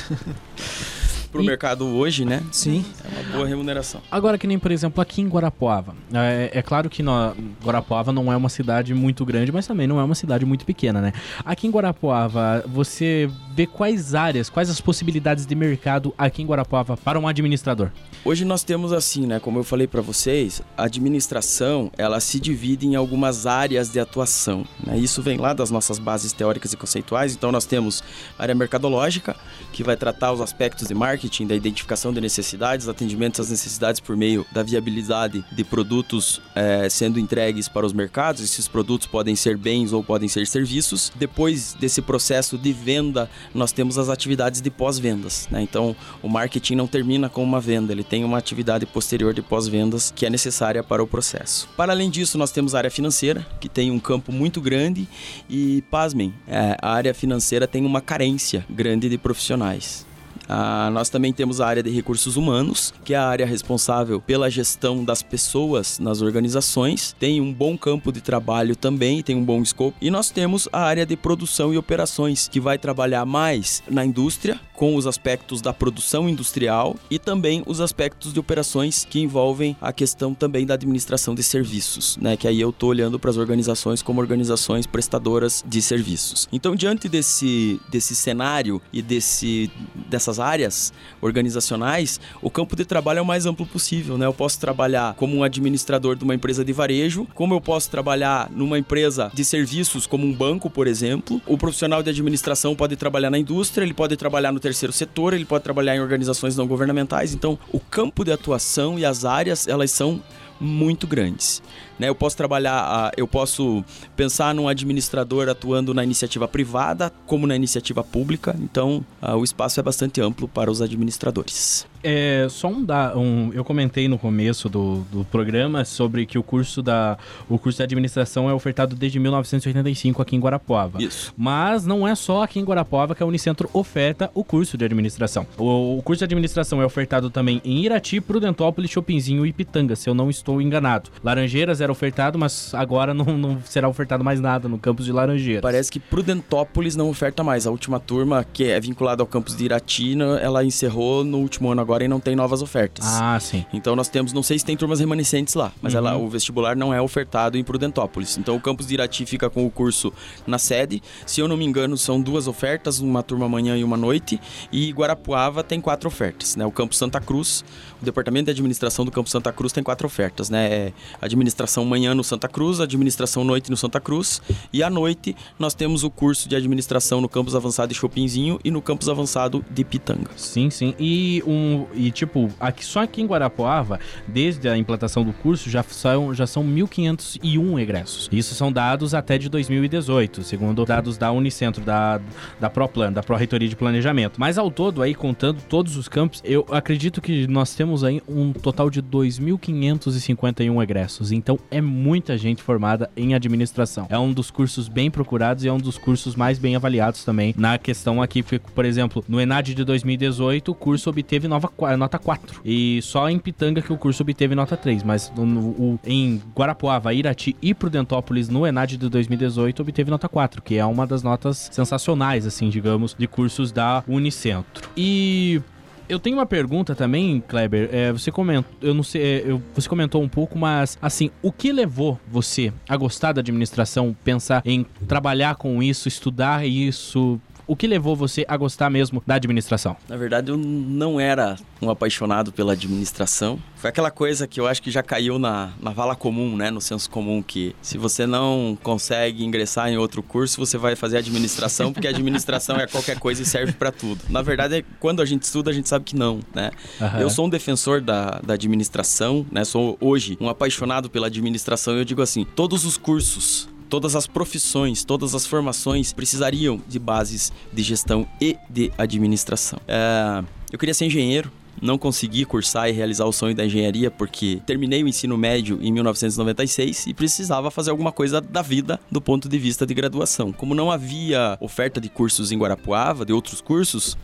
pro 1.30 1.42
e... 1.42 1.46
mercado 1.46 1.86
hoje, 1.86 2.24
né? 2.24 2.42
Sim. 2.50 2.82
É 3.04 3.19
boa 3.30 3.46
remuneração. 3.46 4.00
Agora, 4.10 4.36
que 4.36 4.46
nem, 4.46 4.58
por 4.58 4.70
exemplo, 4.70 5.00
aqui 5.00 5.20
em 5.20 5.28
Guarapuava. 5.28 5.94
É, 6.12 6.50
é 6.54 6.62
claro 6.62 6.90
que 6.90 7.02
no, 7.02 7.34
Guarapuava 7.64 8.12
não 8.12 8.32
é 8.32 8.36
uma 8.36 8.48
cidade 8.48 8.92
muito 8.94 9.24
grande, 9.24 9.52
mas 9.52 9.66
também 9.66 9.86
não 9.86 9.98
é 10.00 10.04
uma 10.04 10.14
cidade 10.14 10.44
muito 10.44 10.64
pequena, 10.64 11.00
né? 11.00 11.12
Aqui 11.44 11.66
em 11.66 11.70
Guarapuava, 11.70 12.64
você 12.66 13.30
vê 13.54 13.66
quais 13.66 14.14
áreas, 14.14 14.50
quais 14.50 14.68
as 14.68 14.80
possibilidades 14.80 15.46
de 15.46 15.54
mercado 15.54 16.14
aqui 16.18 16.42
em 16.42 16.46
Guarapuava 16.46 16.96
para 16.96 17.18
um 17.18 17.26
administrador? 17.26 17.90
Hoje 18.24 18.44
nós 18.44 18.62
temos 18.62 18.92
assim, 18.92 19.26
né? 19.26 19.40
Como 19.40 19.58
eu 19.58 19.64
falei 19.64 19.86
para 19.86 20.00
vocês, 20.00 20.62
a 20.76 20.84
administração, 20.84 21.90
ela 21.96 22.20
se 22.20 22.38
divide 22.38 22.86
em 22.86 22.96
algumas 22.96 23.46
áreas 23.46 23.90
de 23.90 23.98
atuação. 23.98 24.64
Né? 24.84 24.98
Isso 24.98 25.22
vem 25.22 25.38
lá 25.38 25.52
das 25.52 25.70
nossas 25.70 25.98
bases 25.98 26.32
teóricas 26.32 26.72
e 26.72 26.76
conceituais. 26.76 27.34
Então 27.34 27.50
nós 27.50 27.64
temos 27.64 28.02
a 28.38 28.42
área 28.42 28.54
mercadológica, 28.54 29.36
que 29.72 29.82
vai 29.82 29.96
tratar 29.96 30.32
os 30.32 30.40
aspectos 30.40 30.88
de 30.88 30.94
marketing, 30.94 31.30
marketing, 31.30 31.46
da 31.46 31.54
identificação 31.54 32.12
de 32.12 32.20
necessidades, 32.20 32.88
atendimento 32.88 33.19
às 33.40 33.50
necessidades 33.50 34.00
por 34.00 34.16
meio 34.16 34.46
da 34.52 34.62
viabilidade 34.62 35.44
de 35.52 35.64
produtos 35.64 36.40
é, 36.54 36.88
sendo 36.88 37.18
entregues 37.18 37.68
para 37.68 37.84
os 37.84 37.92
mercados. 37.92 38.42
Esses 38.42 38.66
produtos 38.66 39.06
podem 39.06 39.36
ser 39.36 39.56
bens 39.56 39.92
ou 39.92 40.02
podem 40.02 40.28
ser 40.28 40.46
serviços. 40.46 41.12
Depois 41.14 41.74
desse 41.74 42.00
processo 42.00 42.56
de 42.56 42.72
venda, 42.72 43.30
nós 43.54 43.72
temos 43.72 43.98
as 43.98 44.08
atividades 44.08 44.60
de 44.60 44.70
pós-vendas. 44.70 45.48
Né? 45.50 45.62
Então, 45.62 45.94
o 46.22 46.28
marketing 46.28 46.76
não 46.76 46.86
termina 46.86 47.28
com 47.28 47.42
uma 47.42 47.60
venda, 47.60 47.92
ele 47.92 48.04
tem 48.04 48.24
uma 48.24 48.38
atividade 48.38 48.86
posterior 48.86 49.34
de 49.34 49.42
pós-vendas 49.42 50.12
que 50.14 50.26
é 50.26 50.30
necessária 50.30 50.82
para 50.82 51.02
o 51.02 51.06
processo. 51.06 51.68
Para 51.76 51.92
além 51.92 52.10
disso, 52.10 52.38
nós 52.38 52.50
temos 52.50 52.74
a 52.74 52.78
área 52.78 52.90
financeira, 52.90 53.46
que 53.60 53.68
tem 53.68 53.90
um 53.90 53.98
campo 53.98 54.32
muito 54.32 54.60
grande 54.60 55.08
e, 55.48 55.82
pasmem, 55.90 56.32
é, 56.46 56.76
a 56.80 56.92
área 56.92 57.14
financeira 57.14 57.66
tem 57.66 57.84
uma 57.84 58.00
carência 58.00 58.64
grande 58.68 59.08
de 59.08 59.18
profissionais. 59.18 60.06
Ah, 60.52 60.90
nós 60.92 61.08
também 61.08 61.32
temos 61.32 61.60
a 61.60 61.66
área 61.68 61.80
de 61.80 61.90
recursos 61.90 62.36
humanos, 62.36 62.92
que 63.04 63.14
é 63.14 63.16
a 63.16 63.24
área 63.24 63.46
responsável 63.46 64.20
pela 64.20 64.50
gestão 64.50 65.04
das 65.04 65.22
pessoas 65.22 66.00
nas 66.00 66.22
organizações. 66.22 67.14
Tem 67.20 67.40
um 67.40 67.54
bom 67.54 67.78
campo 67.78 68.10
de 68.10 68.20
trabalho 68.20 68.74
também, 68.74 69.22
tem 69.22 69.36
um 69.36 69.44
bom 69.44 69.62
escopo. 69.62 69.96
E 70.00 70.10
nós 70.10 70.28
temos 70.28 70.68
a 70.72 70.80
área 70.80 71.06
de 71.06 71.16
produção 71.16 71.72
e 71.72 71.78
operações, 71.78 72.48
que 72.48 72.58
vai 72.58 72.78
trabalhar 72.78 73.24
mais 73.24 73.80
na 73.88 74.04
indústria, 74.04 74.60
com 74.74 74.96
os 74.96 75.06
aspectos 75.06 75.60
da 75.60 75.74
produção 75.74 76.26
industrial 76.26 76.96
e 77.10 77.18
também 77.18 77.62
os 77.66 77.82
aspectos 77.82 78.32
de 78.32 78.40
operações 78.40 79.06
que 79.08 79.20
envolvem 79.20 79.76
a 79.78 79.92
questão 79.92 80.32
também 80.32 80.64
da 80.64 80.72
administração 80.72 81.34
de 81.34 81.42
serviços, 81.42 82.16
né? 82.16 82.34
Que 82.34 82.48
aí 82.48 82.58
eu 82.58 82.70
estou 82.70 82.88
olhando 82.88 83.18
para 83.18 83.30
as 83.30 83.36
organizações 83.36 84.00
como 84.00 84.22
organizações 84.22 84.86
prestadoras 84.86 85.62
de 85.68 85.82
serviços. 85.82 86.48
Então, 86.50 86.74
diante 86.74 87.10
desse, 87.10 87.78
desse 87.90 88.16
cenário 88.16 88.80
e 88.90 89.02
desse, 89.02 89.70
dessas 90.08 90.39
áreas 90.40 90.92
organizacionais, 91.20 92.20
o 92.42 92.50
campo 92.50 92.74
de 92.74 92.84
trabalho 92.84 93.18
é 93.18 93.22
o 93.22 93.26
mais 93.26 93.46
amplo 93.46 93.66
possível, 93.66 94.18
né? 94.18 94.26
Eu 94.26 94.32
posso 94.32 94.58
trabalhar 94.58 95.14
como 95.14 95.36
um 95.36 95.42
administrador 95.42 96.16
de 96.16 96.24
uma 96.24 96.34
empresa 96.34 96.64
de 96.64 96.72
varejo, 96.72 97.26
como 97.34 97.54
eu 97.54 97.60
posso 97.60 97.90
trabalhar 97.90 98.50
numa 98.50 98.78
empresa 98.78 99.30
de 99.32 99.44
serviços 99.44 100.06
como 100.06 100.26
um 100.26 100.32
banco, 100.32 100.70
por 100.70 100.86
exemplo. 100.86 101.40
O 101.46 101.58
profissional 101.58 102.02
de 102.02 102.10
administração 102.10 102.74
pode 102.74 102.96
trabalhar 102.96 103.30
na 103.30 103.38
indústria, 103.38 103.84
ele 103.84 103.94
pode 103.94 104.16
trabalhar 104.16 104.52
no 104.52 104.60
terceiro 104.60 104.92
setor, 104.92 105.34
ele 105.34 105.44
pode 105.44 105.62
trabalhar 105.62 105.94
em 105.94 106.00
organizações 106.00 106.56
não 106.56 106.66
governamentais. 106.66 107.34
Então, 107.34 107.58
o 107.72 107.78
campo 107.78 108.24
de 108.24 108.32
atuação 108.32 108.98
e 108.98 109.04
as 109.04 109.24
áreas, 109.24 109.68
elas 109.68 109.90
são 109.90 110.22
muito 110.60 111.06
grandes. 111.06 111.62
Né? 112.00 112.08
Eu 112.08 112.14
posso 112.14 112.36
trabalhar, 112.36 113.12
eu 113.16 113.28
posso 113.28 113.84
pensar 114.16 114.54
num 114.54 114.66
administrador 114.66 115.48
atuando 115.48 115.92
na 115.92 116.02
iniciativa 116.02 116.48
privada 116.48 117.12
como 117.26 117.46
na 117.46 117.54
iniciativa 117.54 118.02
pública, 118.02 118.56
então 118.58 119.04
o 119.20 119.44
espaço 119.44 119.78
é 119.78 119.82
bastante 119.82 120.20
amplo 120.20 120.48
para 120.48 120.70
os 120.70 120.80
administradores. 120.80 121.86
É, 122.02 122.46
só 122.48 122.68
um, 122.68 122.82
da, 122.82 123.16
um 123.16 123.52
eu 123.52 123.62
comentei 123.62 124.08
no 124.08 124.18
começo 124.18 124.68
do, 124.68 125.00
do 125.12 125.24
programa 125.26 125.84
sobre 125.84 126.24
que 126.24 126.38
o 126.38 126.42
curso 126.42 126.82
da 126.82 127.18
o 127.48 127.58
curso 127.58 127.76
de 127.76 127.82
administração 127.82 128.48
é 128.48 128.54
ofertado 128.54 128.96
desde 128.96 129.18
1985 129.18 130.22
aqui 130.22 130.34
em 130.34 130.40
Guarapuava. 130.40 131.02
Isso. 131.02 131.34
Mas 131.36 131.84
não 131.84 132.08
é 132.08 132.14
só 132.14 132.42
aqui 132.42 132.58
em 132.58 132.64
Guarapuava 132.64 133.14
que 133.14 133.22
a 133.22 133.26
Unicentro 133.26 133.68
oferta 133.72 134.30
o 134.34 134.42
curso 134.42 134.78
de 134.78 134.84
administração. 134.84 135.46
O, 135.58 135.98
o 135.98 136.02
curso 136.02 136.20
de 136.20 136.24
administração 136.24 136.80
é 136.80 136.86
ofertado 136.86 137.28
também 137.28 137.60
em 137.64 137.84
Irati, 137.84 138.20
Prudentópolis, 138.20 138.90
Chopinzinho 138.90 139.44
e 139.44 139.52
Pitanga, 139.52 139.94
se 139.94 140.08
eu 140.08 140.14
não 140.14 140.30
estou 140.30 140.62
enganado. 140.62 141.10
Laranjeiras 141.22 141.80
era 141.80 141.89
ofertado, 141.92 142.38
mas 142.38 142.74
agora 142.74 143.12
não, 143.14 143.24
não 143.36 143.62
será 143.64 143.88
ofertado 143.88 144.24
mais 144.24 144.40
nada 144.40 144.68
no 144.68 144.78
campus 144.78 145.04
de 145.04 145.12
Laranjeiras. 145.12 145.62
Parece 145.62 145.90
que 145.90 146.00
Prudentópolis 146.00 146.96
não 146.96 147.08
oferta 147.08 147.42
mais. 147.42 147.66
A 147.66 147.70
última 147.70 147.98
turma, 147.98 148.44
que 148.52 148.64
é 148.64 148.80
vinculada 148.80 149.22
ao 149.22 149.26
campus 149.26 149.56
de 149.56 149.64
Irati, 149.64 150.16
ela 150.40 150.64
encerrou 150.64 151.24
no 151.24 151.38
último 151.38 151.70
ano 151.70 151.80
agora 151.80 152.04
e 152.04 152.08
não 152.08 152.20
tem 152.20 152.34
novas 152.34 152.62
ofertas. 152.62 153.04
Ah, 153.06 153.38
sim. 153.40 153.64
Então 153.72 153.94
nós 153.94 154.08
temos, 154.08 154.32
não 154.32 154.42
sei 154.42 154.58
se 154.58 154.64
tem 154.64 154.76
turmas 154.76 155.00
remanescentes 155.00 155.54
lá, 155.54 155.72
mas 155.80 155.92
uhum. 155.92 155.98
ela, 155.98 156.16
o 156.16 156.28
vestibular 156.28 156.76
não 156.76 156.92
é 156.92 157.00
ofertado 157.00 157.58
em 157.58 157.64
Prudentópolis. 157.64 158.36
Então 158.38 158.56
o 158.56 158.60
campus 158.60 158.86
de 158.86 158.94
Irati 158.94 159.26
fica 159.26 159.48
com 159.50 159.66
o 159.66 159.70
curso 159.70 160.12
na 160.46 160.58
sede. 160.58 161.02
Se 161.26 161.40
eu 161.40 161.48
não 161.48 161.56
me 161.56 161.64
engano, 161.64 161.96
são 161.96 162.20
duas 162.20 162.46
ofertas, 162.46 163.00
uma 163.00 163.22
turma 163.22 163.46
amanhã 163.46 163.76
e 163.76 163.84
uma 163.84 163.96
noite. 163.96 164.40
E 164.72 164.90
Guarapuava 164.92 165.62
tem 165.62 165.80
quatro 165.80 166.08
ofertas, 166.08 166.56
né? 166.56 166.64
O 166.64 166.70
campus 166.70 166.98
Santa 166.98 167.20
Cruz, 167.20 167.64
o 168.00 168.04
departamento 168.04 168.46
de 168.46 168.50
administração 168.52 169.04
do 169.04 169.10
campus 169.10 169.32
Santa 169.32 169.52
Cruz 169.52 169.72
tem 169.72 169.82
quatro 169.82 170.06
ofertas, 170.06 170.50
né? 170.50 170.70
É 170.70 170.92
administração 171.20 171.84
manhã 171.84 172.14
no 172.14 172.24
Santa 172.24 172.48
Cruz, 172.48 172.80
administração 172.80 173.44
noite 173.44 173.70
no 173.70 173.76
Santa 173.76 174.00
Cruz 174.00 174.40
e 174.72 174.82
à 174.82 174.90
noite 174.90 175.36
nós 175.58 175.74
temos 175.74 176.04
o 176.04 176.10
curso 176.10 176.48
de 176.48 176.56
administração 176.56 177.20
no 177.20 177.28
campus 177.28 177.54
avançado 177.54 177.92
de 177.92 177.98
Chopinzinho 177.98 178.58
e 178.64 178.70
no 178.70 178.80
campus 178.80 179.08
avançado 179.08 179.64
de 179.70 179.84
Pitanga. 179.84 180.30
Sim, 180.36 180.70
sim. 180.70 180.94
E 180.98 181.42
um 181.46 181.86
e 181.94 182.10
tipo, 182.10 182.50
aqui 182.58 182.84
só 182.84 183.02
aqui 183.02 183.22
em 183.22 183.26
Guarapuava, 183.26 184.00
desde 184.26 184.68
a 184.68 184.76
implantação 184.76 185.24
do 185.24 185.32
curso 185.32 185.68
já 185.68 185.82
são 185.82 186.34
já 186.34 186.46
são 186.46 186.64
1501 186.64 187.78
egressos. 187.78 188.28
Isso 188.32 188.54
são 188.54 188.72
dados 188.72 189.14
até 189.14 189.36
de 189.38 189.48
2018, 189.48 190.42
segundo 190.42 190.84
dados 190.84 191.18
da 191.18 191.30
Unicentro 191.32 191.84
da 191.84 192.20
da 192.58 192.70
ProPlan, 192.70 193.12
da 193.12 193.22
Pró-Reitoria 193.22 193.68
de 193.68 193.76
Planejamento. 193.76 194.40
Mas 194.40 194.58
ao 194.58 194.70
todo 194.70 195.02
aí 195.02 195.14
contando 195.14 195.60
todos 195.68 195.96
os 195.96 196.08
campos, 196.08 196.40
eu 196.44 196.64
acredito 196.70 197.20
que 197.20 197.46
nós 197.46 197.74
temos 197.74 197.89
aí 198.04 198.22
um 198.28 198.52
total 198.52 198.90
de 198.90 199.00
2551 199.00 200.82
egressos. 200.82 201.32
Então 201.32 201.58
é 201.70 201.80
muita 201.80 202.36
gente 202.38 202.62
formada 202.62 203.10
em 203.16 203.34
administração. 203.34 204.06
É 204.08 204.18
um 204.18 204.32
dos 204.32 204.50
cursos 204.50 204.88
bem 204.88 205.10
procurados 205.10 205.64
e 205.64 205.68
é 205.68 205.72
um 205.72 205.78
dos 205.78 205.98
cursos 205.98 206.34
mais 206.34 206.58
bem 206.58 206.76
avaliados 206.76 207.24
também 207.24 207.54
na 207.56 207.78
questão 207.78 208.22
aqui, 208.22 208.42
por 208.42 208.84
exemplo, 208.84 209.24
no 209.28 209.40
ENAD 209.40 209.74
de 209.74 209.84
2018, 209.84 210.70
o 210.70 210.74
curso 210.74 211.10
obteve 211.10 211.46
nova, 211.46 211.70
nota 211.96 212.18
4. 212.18 212.60
E 212.64 213.00
só 213.02 213.28
em 213.28 213.38
Pitanga 213.38 213.82
que 213.82 213.92
o 213.92 213.96
curso 213.96 214.22
obteve 214.22 214.54
nota 214.54 214.76
3, 214.76 215.02
mas 215.02 215.30
no, 215.36 215.44
no, 215.44 216.00
em 216.04 216.40
Guarapuava, 216.56 217.12
Irati 217.12 217.56
e 217.60 217.74
Prudentópolis, 217.74 218.48
no 218.48 218.66
ENAD 218.66 218.96
de 218.96 219.08
2018, 219.08 219.82
obteve 219.82 220.10
nota 220.10 220.28
4, 220.28 220.62
que 220.62 220.76
é 220.76 220.84
uma 220.84 221.06
das 221.06 221.22
notas 221.22 221.68
sensacionais, 221.70 222.46
assim, 222.46 222.68
digamos, 222.68 223.14
de 223.18 223.26
cursos 223.26 223.72
da 223.72 224.02
Unicentro. 224.08 224.88
E 224.96 225.60
eu 226.10 226.18
tenho 226.18 226.36
uma 226.36 226.46
pergunta 226.46 226.94
também, 226.94 227.42
Kleber. 227.46 227.88
É, 227.92 228.12
você 228.12 228.30
comentou, 228.32 228.72
eu 228.82 228.92
não 228.92 229.02
sei, 229.02 229.22
é, 229.22 229.58
você 229.74 229.88
comentou 229.88 230.20
um 230.22 230.28
pouco, 230.28 230.58
mas 230.58 230.98
assim, 231.00 231.30
o 231.40 231.52
que 231.52 231.72
levou 231.72 232.18
você 232.28 232.72
a 232.88 232.96
gostar 232.96 233.32
da 233.32 233.40
administração, 233.40 234.14
pensar 234.24 234.60
em 234.64 234.84
trabalhar 235.06 235.54
com 235.54 235.82
isso, 235.82 236.08
estudar 236.08 236.66
isso, 236.66 237.40
o 237.70 237.76
que 237.76 237.86
levou 237.86 238.16
você 238.16 238.44
a 238.48 238.56
gostar 238.56 238.90
mesmo 238.90 239.22
da 239.24 239.36
administração? 239.36 239.96
Na 240.08 240.16
verdade, 240.16 240.50
eu 240.50 240.56
não 240.56 241.20
era 241.20 241.54
um 241.80 241.88
apaixonado 241.88 242.50
pela 242.50 242.72
administração. 242.72 243.60
Foi 243.76 243.88
aquela 243.88 244.10
coisa 244.10 244.48
que 244.48 244.58
eu 244.58 244.66
acho 244.66 244.82
que 244.82 244.90
já 244.90 245.04
caiu 245.04 245.38
na, 245.38 245.70
na 245.80 245.92
vala 245.92 246.16
comum, 246.16 246.56
né? 246.56 246.68
No 246.68 246.80
senso 246.80 247.08
comum, 247.08 247.40
que 247.40 247.76
se 247.80 247.96
você 247.96 248.26
não 248.26 248.76
consegue 248.82 249.44
ingressar 249.44 249.88
em 249.88 249.96
outro 249.96 250.20
curso, 250.20 250.58
você 250.58 250.76
vai 250.76 250.96
fazer 250.96 251.18
administração, 251.18 251.92
porque 251.92 252.08
administração 252.08 252.74
é 252.74 252.88
qualquer 252.88 253.20
coisa 253.20 253.40
e 253.42 253.46
serve 253.46 253.72
para 253.72 253.92
tudo. 253.92 254.20
Na 254.28 254.42
verdade, 254.42 254.84
quando 254.98 255.22
a 255.22 255.24
gente 255.24 255.44
estuda, 255.44 255.70
a 255.70 255.72
gente 255.72 255.88
sabe 255.88 256.04
que 256.04 256.16
não, 256.16 256.40
né? 256.52 256.72
Uhum. 257.00 257.20
Eu 257.20 257.30
sou 257.30 257.46
um 257.46 257.48
defensor 257.48 258.00
da, 258.00 258.40
da 258.44 258.54
administração, 258.54 259.46
né? 259.48 259.62
Sou 259.62 259.96
hoje 260.00 260.36
um 260.40 260.48
apaixonado 260.48 261.08
pela 261.08 261.28
administração 261.28 261.94
e 261.94 262.00
eu 262.00 262.04
digo 262.04 262.20
assim, 262.20 262.44
todos 262.44 262.84
os 262.84 262.96
cursos 262.96 263.69
todas 263.90 264.14
as 264.14 264.26
profissões, 264.26 265.04
todas 265.04 265.34
as 265.34 265.44
formações 265.44 266.12
precisariam 266.12 266.80
de 266.88 266.98
bases 266.98 267.52
de 267.72 267.82
gestão 267.82 268.26
e 268.40 268.56
de 268.70 268.92
administração. 268.96 269.80
É, 269.86 270.42
eu 270.72 270.78
queria 270.78 270.94
ser 270.94 271.06
engenheiro, 271.06 271.50
não 271.82 271.98
consegui 271.98 272.44
cursar 272.44 272.88
e 272.88 272.92
realizar 272.92 273.24
o 273.24 273.32
sonho 273.32 273.54
da 273.54 273.66
engenharia 273.66 274.10
porque 274.10 274.60
terminei 274.64 275.02
o 275.02 275.08
ensino 275.08 275.36
médio 275.36 275.78
em 275.82 275.90
1996 275.92 277.08
e 277.08 277.14
precisava 277.14 277.70
fazer 277.70 277.90
alguma 277.90 278.12
coisa 278.12 278.40
da 278.40 278.62
vida 278.62 279.00
do 279.10 279.20
ponto 279.20 279.48
de 279.48 279.58
vista 279.58 279.84
de 279.84 279.92
graduação. 279.92 280.52
Como 280.52 280.74
não 280.74 280.90
havia 280.90 281.58
oferta 281.60 282.00
de 282.00 282.08
cursos 282.08 282.52
em 282.52 282.58
Guarapuava, 282.58 283.24
de 283.24 283.32
outros 283.32 283.60
cursos, 283.60 284.16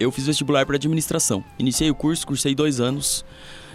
eu 0.00 0.10
fiz 0.10 0.26
vestibular 0.26 0.66
para 0.66 0.76
administração. 0.76 1.44
Iniciei 1.58 1.90
o 1.90 1.94
curso, 1.94 2.26
cursei 2.26 2.54
dois 2.54 2.80
anos. 2.80 3.24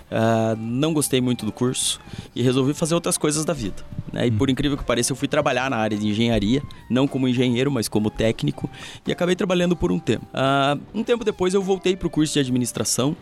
Uh, 0.05 0.55
não 0.57 0.93
gostei 0.93 1.19
muito 1.19 1.45
do 1.45 1.51
curso 1.51 1.99
e 2.35 2.41
resolvi 2.41 2.73
fazer 2.73 2.93
outras 2.93 3.17
coisas 3.17 3.43
da 3.43 3.53
vida. 3.53 3.83
Né? 4.13 4.27
E 4.27 4.31
por 4.31 4.49
incrível 4.49 4.77
que 4.77 4.83
pareça, 4.83 5.11
eu 5.11 5.15
fui 5.15 5.27
trabalhar 5.27 5.69
na 5.69 5.77
área 5.77 5.97
de 5.97 6.07
engenharia, 6.07 6.61
não 6.89 7.07
como 7.07 7.27
engenheiro, 7.27 7.71
mas 7.71 7.87
como 7.87 8.09
técnico, 8.09 8.69
e 9.05 9.11
acabei 9.11 9.35
trabalhando 9.35 9.75
por 9.75 9.91
um 9.91 9.99
tempo. 9.99 10.25
Uh, 10.25 10.79
um 10.93 11.03
tempo 11.03 11.23
depois 11.23 11.53
eu 11.53 11.61
voltei 11.61 11.95
para 11.95 12.07
o 12.07 12.09
curso 12.09 12.33
de 12.33 12.39
administração 12.39 13.15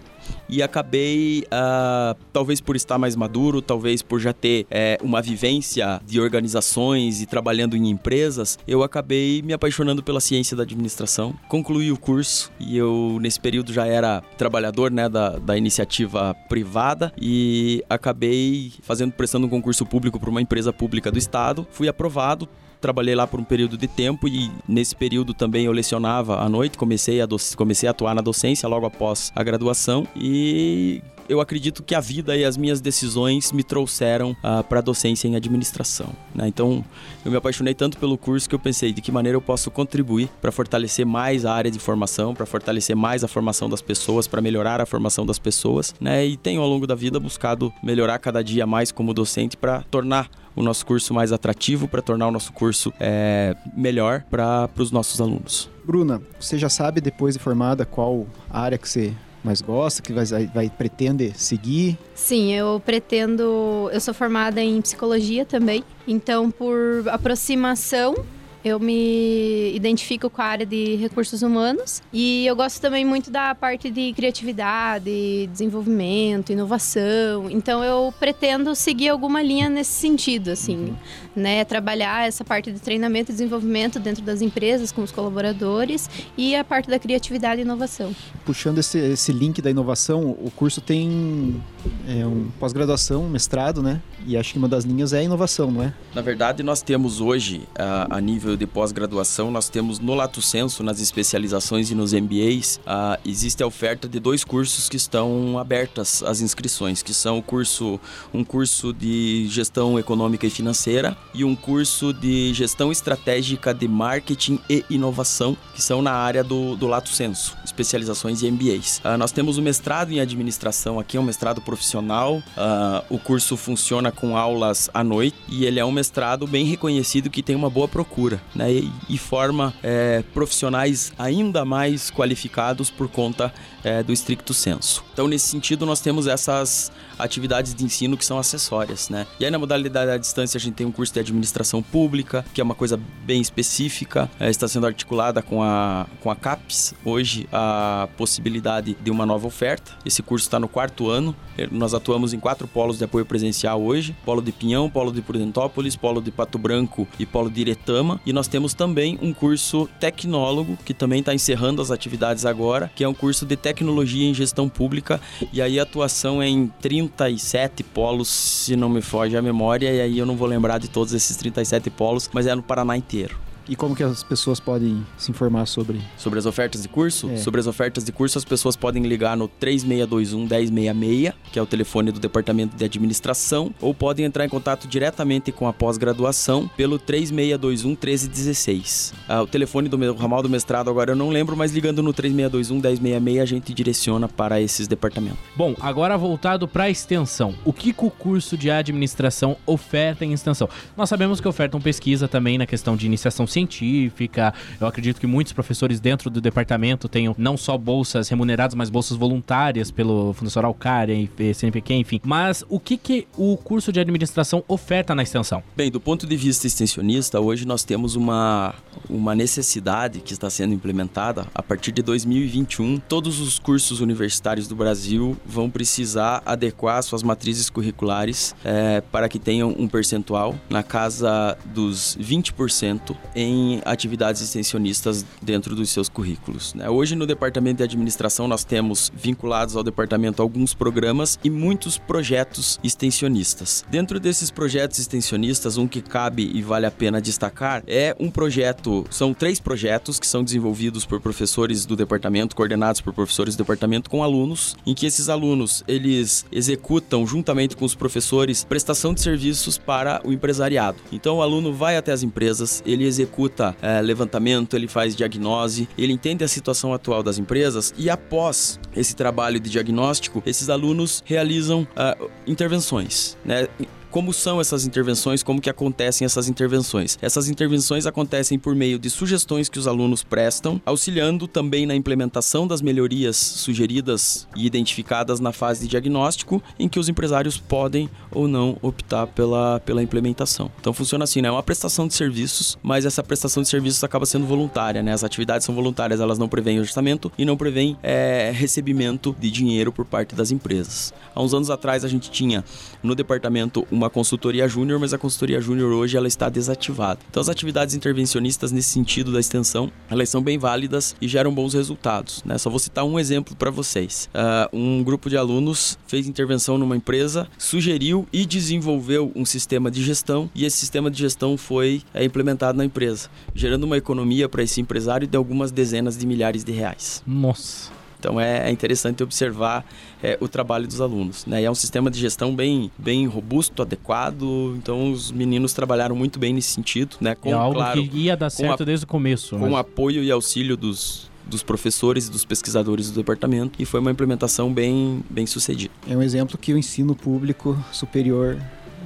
e 0.48 0.62
acabei, 0.62 1.46
uh, 1.46 2.18
talvez 2.32 2.62
por 2.62 2.76
estar 2.76 2.98
mais 2.98 3.16
maduro, 3.16 3.62
talvez 3.62 4.02
por 4.02 4.20
já 4.20 4.34
ter 4.34 4.66
é, 4.70 4.98
uma 5.02 5.22
vivência 5.22 6.02
de 6.06 6.20
organizações 6.20 7.22
e 7.22 7.26
trabalhando 7.26 7.76
em 7.76 7.90
empresas, 7.90 8.60
eu 8.68 8.84
acabei 8.84 9.42
me 9.42 9.54
apaixonando 9.54 10.04
pela 10.04 10.20
ciência 10.20 10.56
da 10.56 10.64
administração. 10.64 11.34
Concluí 11.48 11.92
o 11.92 11.98
curso 11.98 12.52
e 12.60 12.78
eu, 12.78 13.18
nesse 13.22 13.40
período, 13.40 13.74
já 13.74 13.86
era 13.86 14.22
trabalhador 14.38 14.92
né, 14.92 15.10
da, 15.10 15.40
da 15.40 15.58
iniciativa 15.58 16.36
privada 16.48 17.12
e 17.20 17.84
acabei 17.90 18.74
fazendo, 18.82 19.14
prestando 19.14 19.48
um 19.48 19.50
concurso 19.50 19.86
público 19.86 20.20
para 20.20 20.30
uma 20.30 20.42
empresa 20.42 20.72
pública 20.72 21.12
do 21.12 21.18
estado. 21.18 21.66
Fui 21.72 21.88
aprovado, 21.88 22.48
trabalhei 22.84 23.16
lá 23.16 23.26
por 23.26 23.40
um 23.40 23.46
período 23.46 23.78
de 23.78 23.88
tempo 23.88 24.28
e 24.28 24.52
nesse 24.68 24.94
período 24.94 25.34
também 25.34 25.64
eu 25.64 25.72
lecionava 25.72 26.42
à 26.42 26.50
noite, 26.50 26.78
comecei 26.78 27.22
a, 27.22 27.28
comecei 27.56 27.88
a 27.88 27.92
atuar 27.92 28.14
na 28.14 28.22
docência 28.22 28.68
logo 28.68 28.86
após 28.86 29.32
a 29.34 29.42
graduação 29.42 30.06
e 30.14 31.02
eu 31.30 31.40
acredito 31.40 31.82
que 31.82 31.96
a 31.96 32.02
vida 32.02 32.36
e 32.36 32.44
as 32.44 32.58
minhas 32.58 32.82
decisões 32.82 33.54
me 33.54 33.64
trouxeram 33.64 34.32
uh, 34.32 34.38
ah, 34.44 34.64
para 34.64 34.80
a 34.80 34.82
docência 34.82 35.28
em 35.28 35.36
administração. 35.36 36.10
Né? 36.36 36.48
Então, 36.50 36.84
eu 37.24 37.32
me 37.32 37.38
apaixonei 37.38 37.74
tanto 37.74 37.98
pelo 37.98 38.18
curso 38.18 38.50
que 38.50 38.54
eu 38.54 38.60
pensei 38.60 38.92
de 38.92 39.02
que 39.02 39.12
maneira 39.12 39.38
eu 39.38 39.42
posso 39.42 39.72
contribuir 39.72 40.30
para 40.42 40.52
fortalecer 40.52 41.06
mais 41.06 41.46
a 41.46 41.54
área 41.54 41.72
de 41.72 41.80
formação, 41.80 42.34
para 42.34 42.46
fortalecer 42.46 42.96
mais 42.96 43.24
a 43.24 43.28
formação 43.28 43.70
das 43.70 43.82
pessoas, 43.82 44.28
para 44.28 44.42
melhorar 44.42 44.82
a 44.82 44.86
formação 44.86 45.26
das 45.26 45.40
pessoas. 45.40 45.96
Né? 46.00 46.26
E 46.26 46.38
tenho 46.38 46.62
ao 46.62 46.68
longo 46.68 46.86
da 46.86 46.96
vida 46.96 47.20
buscado 47.20 47.74
melhorar 47.82 48.20
cada 48.20 48.44
dia 48.44 48.68
mais 48.68 48.92
como 48.92 49.14
docente 49.14 49.56
para 49.56 49.82
tornar 49.84 50.30
o 50.56 50.64
nosso 50.64 50.86
curso 50.86 51.14
mais 51.14 51.32
atrativo, 51.32 51.88
para 51.88 52.02
tornar 52.02 52.28
o 52.28 52.32
nosso 52.32 52.52
curso 52.54 52.94
é, 53.00 53.56
melhor 53.76 54.24
para 54.30 54.70
os 54.78 54.92
nossos 54.92 55.20
alunos. 55.20 55.70
Bruna, 55.84 56.22
você 56.40 56.58
já 56.58 56.70
sabe 56.70 57.02
depois 57.02 57.36
de 57.36 57.42
formada 57.42 57.86
qual 57.86 58.26
área 58.50 58.78
que 58.78 58.88
você 58.88 59.14
mais 59.44 59.62
gosta, 59.62 60.02
que 60.02 60.14
vai, 60.14 60.26
vai 60.48 60.70
pretende 60.70 61.34
seguir? 61.36 61.98
Sim, 62.16 62.54
eu 62.54 62.82
pretendo. 62.84 63.90
Eu 63.92 64.00
sou 64.00 64.14
formada 64.14 64.62
em 64.62 64.82
psicologia 64.82 65.46
também, 65.46 65.84
então 66.08 66.50
por 66.50 67.04
aproximação 67.10 68.16
eu 68.64 68.80
me 68.80 69.76
identifico 69.76 70.30
com 70.30 70.42
a 70.42 70.46
área 70.46 70.66
de 70.66 70.96
recursos 70.96 71.42
humanos 71.42 72.02
e 72.12 72.46
eu 72.46 72.56
gosto 72.56 72.80
também 72.80 73.04
muito 73.04 73.30
da 73.30 73.54
parte 73.54 73.90
de 73.90 74.14
criatividade, 74.14 75.48
desenvolvimento, 75.52 76.52
inovação. 76.52 77.50
Então 77.50 77.84
eu 77.84 78.14
pretendo 78.20 78.74
seguir 78.76 79.10
alguma 79.10 79.42
linha 79.42 79.70
nesse 79.70 79.92
sentido, 79.92 80.50
assim, 80.52 80.78
uhum. 80.78 80.96
né? 81.36 81.66
Trabalhar 81.66 82.28
essa 82.28 82.46
parte 82.46 82.72
de 82.72 82.80
treinamento 82.80 83.32
e 83.32 83.34
desenvolvimento 83.34 84.00
dentro 84.00 84.24
das 84.24 84.42
empresas 84.42 84.92
com 84.92 85.02
os 85.02 85.12
colaboradores 85.12 86.10
e 86.38 86.56
a 86.56 86.64
parte 86.64 86.90
da 86.90 86.98
criatividade 86.98 87.62
e 87.62 87.64
inovação. 87.64 88.16
Puxando 88.46 88.78
esse, 88.78 88.98
esse 88.98 89.32
link 89.32 89.62
da 89.62 89.70
inovação, 89.70 90.30
o 90.30 90.52
curso 90.56 90.80
tem 90.80 91.62
é, 92.08 92.26
um 92.26 92.50
pós-graduação, 92.60 93.28
mestrado, 93.28 93.84
né? 93.84 94.02
E 94.26 94.38
acho 94.38 94.54
que 94.54 94.58
uma 94.58 94.70
das 94.70 94.86
linhas 94.86 95.12
é 95.12 95.20
a 95.20 95.24
inovação, 95.24 95.70
não 95.70 95.84
é? 95.84 95.94
Na 96.16 96.22
verdade, 96.22 96.64
nós 96.64 96.82
temos 96.82 97.20
hoje, 97.20 97.68
a, 97.78 98.18
a 98.18 98.22
nível 98.22 98.53
de 98.58 98.68
pós-graduação, 98.68 99.50
nós 99.50 99.70
temos 99.70 100.00
no 100.00 100.14
Lato 100.14 100.42
Senso, 100.42 100.84
nas 100.84 101.00
especializações 101.00 101.90
e 101.90 101.96
nos 101.96 102.14
MBAs, 102.14 102.80
a, 102.86 103.20
existe 103.26 103.64
a 103.64 103.68
oferta 103.68 104.08
de 104.08 104.20
dois 104.20 104.44
cursos 104.44 104.88
que 104.88 104.98
estão 104.98 105.58
abertas 105.58 106.22
as 106.24 106.42
inscrições, 106.42 107.02
que 107.02 107.14
são 107.14 107.38
o 107.38 107.42
curso, 107.42 108.00
um 108.34 108.44
curso 108.44 108.94
de 108.94 109.48
gestão 109.48 109.98
econômica 109.98 110.46
e 110.46 110.50
financeira 110.50 111.18
e 111.34 111.44
um 111.44 111.56
curso 111.56 112.14
de 112.14 112.54
gestão 112.54 112.92
estratégica 112.92 113.74
de 113.74 113.88
marketing 113.88 114.60
e 114.70 114.86
inovação, 114.90 115.58
que 115.74 115.82
são 115.82 116.02
na 116.02 116.12
área 116.12 116.44
do, 116.44 116.76
do 116.76 116.88
Lato 116.88 117.10
Senso, 117.10 117.58
especializações 117.64 118.42
e 118.42 118.52
MBAs. 118.52 119.02
Ah, 119.04 119.18
nós 119.18 119.32
temos 119.32 119.58
o 119.58 119.62
mestrado 119.62 120.12
em 120.12 120.20
administração 120.20 121.00
aqui, 121.00 121.18
é 121.18 121.20
um 121.20 121.24
mestrado 121.24 121.62
profissional. 121.62 122.42
Ah, 122.58 123.04
o 123.10 123.18
curso 123.18 123.58
funciona 123.58 124.12
com 124.12 124.38
aulas 124.38 124.90
à 124.94 125.04
noite 125.04 125.38
e 125.48 125.66
ele 125.66 125.80
é 125.80 125.86
um 125.86 125.92
mestrado 125.92 126.46
bem 126.46 126.66
reconhecido 126.66 127.30
que 127.30 127.42
tem 127.42 127.56
uma 127.56 127.70
boa 127.70 127.88
procura 127.88 128.43
né, 128.56 128.72
e, 129.10 129.18
forma 129.18 129.74
é, 129.82 130.24
profissionais 130.34 131.12
ainda 131.18 131.66
mais 131.66 132.12
qualificados 132.12 132.90
por 132.90 133.08
conta 133.08 133.54
é, 133.84 134.04
do 134.04 134.14
estricto 134.14 134.54
senso. 134.54 135.04
Então, 135.14 135.28
nesse 135.28 135.48
sentido, 135.48 135.86
nós 135.86 136.00
temos 136.00 136.28
essas 136.28 136.92
atividades 137.18 137.74
de 137.74 137.84
ensino 137.84 138.18
que 138.18 138.26
são 138.26 138.38
acessórias, 138.38 139.10
né? 139.10 139.28
E 139.40 139.46
aí, 139.46 139.52
na 139.52 139.60
modalidade 139.60 140.12
à 140.12 140.18
distância, 140.18 140.58
a 140.58 140.62
gente 140.62 140.74
tem 140.76 140.86
um 140.86 140.92
curso 140.92 141.14
de 141.14 141.20
administração 141.20 141.82
pública, 141.82 142.46
que 142.54 142.62
é 142.62 142.64
uma 142.64 142.76
coisa 142.76 143.00
bem 143.24 143.42
específica, 143.42 144.30
é, 144.40 144.50
está 144.50 144.68
sendo 144.68 144.86
articulada 144.86 145.42
com 145.42 145.62
a, 145.62 146.08
com 146.22 146.30
a 146.30 146.36
CAPES. 146.36 146.94
Hoje, 147.04 147.48
a 147.52 148.08
possibilidade 148.18 148.96
de 149.02 149.12
uma 149.12 149.26
nova 149.26 149.48
oferta. 149.48 149.92
Esse 150.06 150.22
curso 150.22 150.46
está 150.48 150.60
no 150.60 150.68
quarto 150.68 151.10
ano. 151.10 151.36
Nós 151.72 151.94
atuamos 151.94 152.34
em 152.34 152.40
quatro 152.40 152.68
polos 152.68 152.98
de 152.98 153.04
apoio 153.04 153.26
presencial 153.26 153.82
hoje: 153.82 154.16
Polo 154.26 154.42
de 154.42 154.52
Pinhão, 154.52 154.90
Polo 154.90 155.12
de 155.12 155.22
Prudentópolis, 155.22 155.96
Polo 155.96 156.22
de 156.22 156.32
Pato 156.32 156.58
Branco 156.58 157.08
e 157.20 157.26
Polo 157.26 157.50
de 157.50 157.62
Iretama. 157.62 158.20
E 158.26 158.34
nós 158.34 158.48
temos 158.48 158.74
também 158.74 159.18
um 159.22 159.34
curso 159.34 159.90
tecnólogo, 160.00 160.78
que 160.84 160.94
também 160.94 161.20
está 161.20 161.34
encerrando 161.34 161.82
as 161.82 161.92
atividades 161.92 162.46
agora, 162.46 162.92
que 162.96 163.04
é 163.04 163.08
um 163.08 163.14
curso 163.14 163.46
de 163.46 163.56
tecnologia 163.56 164.28
em 164.28 164.34
gestão 164.34 164.68
pública. 164.68 165.22
E 165.52 165.62
aí 165.62 165.80
a 165.80 165.84
atuação 165.84 166.42
é 166.42 166.48
em 166.48 166.68
37 166.82 167.84
polos, 167.84 168.30
se 168.30 168.76
não 168.76 168.90
me 168.90 169.02
foge 169.02 169.38
a 169.38 169.42
memória, 169.42 169.92
e 169.92 170.02
aí 170.02 170.18
eu 170.18 170.26
não 170.26 170.36
vou 170.36 170.48
lembrar 170.48 170.80
de 170.80 170.90
todos 170.90 171.14
esses 171.14 171.36
37 171.38 171.90
polos, 171.90 172.30
mas 172.34 172.48
é 172.48 172.56
no 172.56 172.64
Paraná 172.64 172.98
inteiro. 172.98 173.38
E 173.68 173.76
como 173.76 173.96
que 173.96 174.04
as 174.04 174.24
pessoas 174.24 174.60
podem 174.60 175.06
se 175.18 175.32
informar 175.32 175.66
sobre? 175.66 176.02
Sobre 176.18 176.38
as 176.38 176.46
ofertas 176.46 176.82
de 176.82 176.90
curso? 176.90 177.30
É. 177.30 177.38
Sobre 177.38 177.62
as 177.62 177.68
ofertas 177.68 178.04
de 178.04 178.12
curso, 178.12 178.38
as 178.38 178.44
pessoas 178.44 178.76
podem 178.76 179.04
ligar 179.04 179.38
no 179.38 179.48
3621 179.48 180.42
1066, 180.48 181.34
que 181.52 181.58
é 181.58 181.62
o 181.62 181.66
telefone 181.66 182.12
do 182.12 182.20
Departamento 182.20 182.76
de 182.76 182.84
Administração, 182.84 183.74
ou 183.80 183.94
podem 183.94 184.26
entrar 184.26 184.46
em 184.46 184.50
contato 184.50 184.88
diretamente 184.88 185.52
com 185.52 185.68
a 185.68 185.74
pós-graduação 185.74 186.70
pelo 186.76 187.00
3621 187.00 187.90
1316. 187.90 189.14
Ah, 189.28 189.42
o 189.42 189.48
telefone 189.48 189.88
do 189.88 189.98
meu 189.98 190.14
ramal 190.16 190.44
do 190.44 190.50
mestrado 190.50 190.90
agora 190.90 191.12
eu 191.12 191.16
não 191.16 191.30
lembro, 191.30 191.56
mas 191.56 191.72
ligando 191.72 192.04
no 192.04 192.12
3621 192.12 192.82
1066 193.00 193.42
a 193.42 193.46
gente 193.46 193.74
direciona 193.74 194.28
para 194.28 194.60
esses 194.60 194.88
departamentos. 194.88 195.40
Bom, 195.56 195.74
agora 195.80 196.18
voltado 196.18 196.68
para 196.68 196.86
a 196.86 196.90
extensão. 196.90 197.56
O 197.64 197.72
que, 197.72 197.94
que 197.94 198.06
o 198.06 198.10
curso 198.10 198.58
de 198.58 198.70
administração 198.70 199.56
oferta 199.66 200.26
em 200.26 200.34
extensão? 200.34 200.68
Nós 200.98 201.10
sabemos 201.10 201.40
que 201.40 201.48
ofertam 201.48 201.80
pesquisa 201.80 202.28
também 202.28 202.58
na 202.58 202.66
questão 202.66 202.96
de 202.96 203.06
iniciação 203.06 203.48
científica. 203.54 204.54
Eu 204.80 204.88
acredito 204.88 205.20
que 205.20 205.28
muitos 205.28 205.54
professores 205.54 206.00
dentro 206.00 206.30
do 206.30 206.42
departamento 206.42 207.08
tenham 207.08 207.36
não 207.38 207.56
só 207.56 207.78
bolsas 207.78 208.28
remuneradas, 208.30 208.76
mas 208.76 208.90
bolsas 208.90 209.18
voluntárias 209.18 209.92
pelo 209.92 210.34
Fundação 210.34 210.62
Araucária 210.62 211.14
e 211.14 211.54
CNPq, 211.54 211.94
enfim. 211.94 212.22
Mas 212.24 212.64
o 212.70 212.80
que, 212.80 212.98
que 212.98 213.28
o 213.38 213.56
curso 213.58 213.92
de 213.92 214.00
administração 214.00 214.64
oferta 214.68 215.14
na 215.16 215.24
extensão? 215.24 215.64
Bem, 215.76 215.92
do 215.92 216.00
ponto 216.00 216.26
de 216.26 216.36
vista 216.36 216.68
extensionista, 216.68 217.40
hoje 217.40 217.66
nós 217.66 217.84
temos 217.84 218.16
uma, 218.16 218.74
uma 219.10 219.36
necessidade 219.36 220.20
que 220.20 220.34
está 220.34 220.50
sendo 220.50 220.74
implementada 220.74 221.46
a 221.54 221.62
partir 221.62 221.92
de 221.92 222.02
2021. 222.02 223.00
Todos 223.00 223.40
os 223.40 223.60
cursos 223.60 224.02
universitários 224.02 224.68
do 224.68 224.76
Brasil 224.76 225.38
vão 225.46 225.70
precisar 225.70 226.42
adequar 226.46 227.02
suas 227.04 227.24
matrizes 227.24 227.70
curriculares 227.70 228.56
é, 228.64 229.02
para 229.12 229.30
que 229.30 229.40
tenham 229.40 229.76
um 229.78 229.88
percentual 229.88 230.56
na 230.70 230.82
casa 230.82 231.58
dos 231.74 232.18
20% 232.20 233.16
em 233.36 233.43
em 233.44 233.82
atividades 233.86 234.42
extensionistas 234.42 235.26
dentro 235.42 235.76
dos 235.76 235.90
seus 235.90 236.10
currículos. 236.10 236.74
Né? 236.74 236.90
Hoje, 236.90 237.16
no 237.16 237.28
departamento 237.28 237.78
de 237.78 237.84
administração, 237.84 238.48
nós 238.48 238.64
temos 238.64 239.12
vinculados 239.16 239.76
ao 239.76 239.84
departamento 239.84 240.42
alguns 240.42 240.74
programas 240.74 241.38
e 241.44 241.50
muitos 241.50 241.98
projetos 241.98 242.80
extensionistas. 242.84 243.84
Dentro 243.90 244.20
desses 244.20 244.50
projetos 244.50 245.00
extensionistas, 245.00 245.78
um 245.78 245.88
que 245.88 246.02
cabe 246.02 246.50
e 246.54 246.62
vale 246.62 246.86
a 246.86 246.92
pena 246.92 247.22
destacar 247.22 247.84
é 247.88 248.16
um 248.20 248.30
projeto, 248.30 249.06
são 249.10 249.34
três 249.34 249.60
projetos 249.60 250.20
que 250.20 250.28
são 250.28 250.44
desenvolvidos 250.44 251.06
por 251.06 251.20
professores 251.20 251.86
do 251.86 251.96
departamento, 251.96 252.56
coordenados 252.56 253.02
por 253.02 253.14
professores 253.14 253.56
do 253.56 253.60
departamento 253.60 254.10
com 254.10 254.24
alunos, 254.24 254.76
em 254.86 254.94
que 254.94 255.06
esses 255.06 255.30
alunos 255.30 255.84
eles 255.88 256.46
executam 256.52 257.26
juntamente 257.28 257.76
com 257.76 257.86
os 257.86 257.96
professores 257.96 258.64
prestação 258.64 259.14
de 259.14 259.22
serviços 259.22 259.78
para 259.78 260.22
o 260.24 260.32
empresariado. 260.32 260.98
Então 261.12 261.38
o 261.38 261.42
aluno 261.42 261.74
vai 261.74 261.98
até 261.98 262.12
as 262.12 262.24
empresas, 262.24 262.82
ele 262.86 263.06
executa 263.06 263.33
executa 263.34 263.76
é, 263.82 264.00
levantamento, 264.02 264.76
ele 264.76 264.88
faz 264.88 265.16
diagnose, 265.16 265.90
ele 265.98 266.14
entende 266.14 266.44
a 266.44 266.48
situação 266.48 266.94
atual 266.94 267.24
das 267.24 267.38
empresas 267.40 267.94
e 267.98 268.10
após 268.10 268.80
esse 268.96 269.16
trabalho 269.16 269.60
de 269.60 269.70
diagnóstico, 269.70 270.44
esses 270.46 270.70
alunos 270.70 271.24
realizam 271.26 271.82
uh, 271.82 272.30
intervenções, 272.46 273.36
né? 273.44 273.68
Como 274.14 274.32
são 274.32 274.62
essas 274.62 274.86
intervenções? 274.86 275.42
Como 275.42 275.60
que 275.60 275.72
acontecem 275.72 276.24
essas 276.24 276.48
intervenções? 276.48 277.18
Essas 277.20 277.50
intervenções 277.50 278.06
acontecem 278.06 278.60
por 278.60 278.76
meio 278.76 279.00
de 279.00 279.10
sugestões 279.10 279.68
que 279.68 279.80
os 279.80 279.88
alunos 279.88 280.22
prestam, 280.22 280.80
auxiliando 280.86 281.48
também 281.48 281.88
na 281.88 281.96
implementação 281.96 282.68
das 282.68 282.80
melhorias 282.80 283.36
sugeridas 283.36 284.48
e 284.56 284.68
identificadas 284.68 285.40
na 285.40 285.52
fase 285.52 285.82
de 285.82 285.88
diagnóstico, 285.88 286.62
em 286.78 286.88
que 286.88 287.00
os 287.00 287.10
empresários 287.10 287.58
podem 287.58 288.08
ou 288.30 288.48
não 288.48 288.78
optar 288.84 289.26
pela, 289.26 289.80
pela 289.80 290.04
implementação. 290.04 290.70
Então 290.80 290.94
funciona 290.94 291.24
assim, 291.24 291.42
né? 291.42 291.48
É 291.48 291.52
uma 291.52 291.64
prestação 291.64 292.08
de 292.08 292.14
serviços, 292.14 292.78
mas 292.84 293.06
essa 293.06 293.24
prestação 293.24 293.64
de 293.64 293.70
serviços 293.70 294.04
acaba 294.04 294.28
sendo 294.28 294.46
voluntária, 294.46 295.02
né? 295.02 295.12
As 295.12 295.24
atividades 295.24 295.66
são 295.66 295.74
voluntárias, 295.74 296.22
elas 296.22 296.38
não 296.38 296.48
prevêem 296.48 296.80
orçamento 296.80 297.32
e 297.36 297.44
não 297.46 297.58
prevêem 297.58 297.98
é, 298.04 298.52
recebimento 298.54 299.36
de 299.40 299.50
dinheiro 299.50 299.92
por 299.92 300.06
parte 300.06 300.36
das 300.36 300.52
empresas. 300.52 301.12
Há 301.34 301.42
uns 301.42 301.56
anos 301.56 301.72
atrás 301.72 302.06
a 302.06 302.08
gente 302.08 302.30
tinha 302.30 302.64
no 303.02 303.16
departamento 303.16 303.88
uma 303.90 304.03
uma 304.04 304.10
consultoria 304.10 304.68
júnior, 304.68 305.00
mas 305.00 305.14
a 305.14 305.18
consultoria 305.18 305.62
júnior 305.62 305.94
hoje 305.94 306.18
ela 306.18 306.28
está 306.28 306.50
desativada. 306.50 307.20
Então 307.30 307.42
as 307.42 307.50
atividades 307.50 307.96
intervencionistas 307.96 308.72
nesse 308.72 308.90
sentido 308.90 309.32
da 309.32 309.40
extensão, 309.40 309.92
elas 310.10 310.30
são 310.30 310.42
bem 310.42 310.58
válidas 310.58 311.16
e 311.22 311.28
geram 311.28 311.54
bons 311.54 311.74
resultados. 311.74 312.44
Né? 312.44 312.58
Só 312.58 312.70
vou 312.70 312.80
citar 312.80 313.06
um 313.06 313.18
exemplo 313.18 313.56
para 313.56 313.72
vocês. 313.72 314.30
Uh, 314.34 314.78
um 314.78 315.04
grupo 315.04 315.30
de 315.30 315.38
alunos 315.38 315.98
fez 316.06 316.28
intervenção 316.28 316.78
numa 316.78 316.96
empresa, 316.96 317.48
sugeriu 317.58 318.28
e 318.32 318.46
desenvolveu 318.46 319.32
um 319.36 319.46
sistema 319.46 319.90
de 319.90 320.04
gestão 320.04 320.50
e 320.54 320.66
esse 320.66 320.78
sistema 320.78 321.10
de 321.10 321.20
gestão 321.20 321.58
foi 321.58 322.02
é, 322.14 322.24
implementado 322.24 322.78
na 322.78 322.86
empresa, 322.86 323.30
gerando 323.56 323.86
uma 323.86 323.98
economia 323.98 324.50
para 324.50 324.64
esse 324.64 324.82
empresário 324.82 325.28
de 325.28 325.38
algumas 325.38 325.72
dezenas 325.72 326.18
de 326.18 326.26
milhares 326.26 326.64
de 326.64 326.72
reais. 326.72 327.24
Nossa. 327.26 328.03
Então 328.24 328.40
é, 328.40 328.70
é 328.70 328.72
interessante 328.72 329.22
observar 329.22 329.86
é, 330.24 330.38
o 330.40 330.48
trabalho 330.48 330.88
dos 330.88 331.02
alunos. 331.02 331.46
Né? 331.46 331.62
E 331.62 331.66
é 331.66 331.72
um 331.72 331.76
sistema 331.76 332.10
de 332.10 332.18
gestão 332.18 332.56
bem, 332.56 332.90
bem 332.98 333.28
robusto, 333.28 333.82
adequado. 333.82 334.74
Então 334.78 335.12
os 335.12 335.30
meninos 335.30 335.74
trabalharam 335.74 336.16
muito 336.16 336.40
bem 336.40 336.54
nesse 336.54 336.70
sentido. 336.70 337.18
Né? 337.20 337.36
Com, 337.36 337.50
é 337.50 337.54
algo 337.54 337.76
claro, 337.76 338.02
que 338.02 338.18
ia 338.18 338.38
dar 338.38 338.50
certo 338.50 338.84
a, 338.84 338.86
desde 338.86 339.04
o 339.04 339.08
começo. 339.08 339.58
Com 339.58 339.72
mas... 339.72 339.80
apoio 339.82 340.24
e 340.24 340.32
auxílio 340.32 340.78
dos, 340.78 341.30
dos 341.46 341.62
professores 341.62 342.28
e 342.28 342.32
dos 342.32 342.46
pesquisadores 342.46 343.12
do 343.12 343.18
departamento 343.18 343.82
e 343.82 343.84
foi 343.84 344.00
uma 344.00 344.12
implementação 344.12 344.72
bem, 344.72 345.22
bem 345.30 345.46
sucedida. 345.46 345.94
É 346.08 346.16
um 346.16 346.22
exemplo 346.22 346.58
que 346.58 346.74
o 346.74 346.78
ensino 346.78 347.14
público 347.14 347.78
superior 347.92 348.58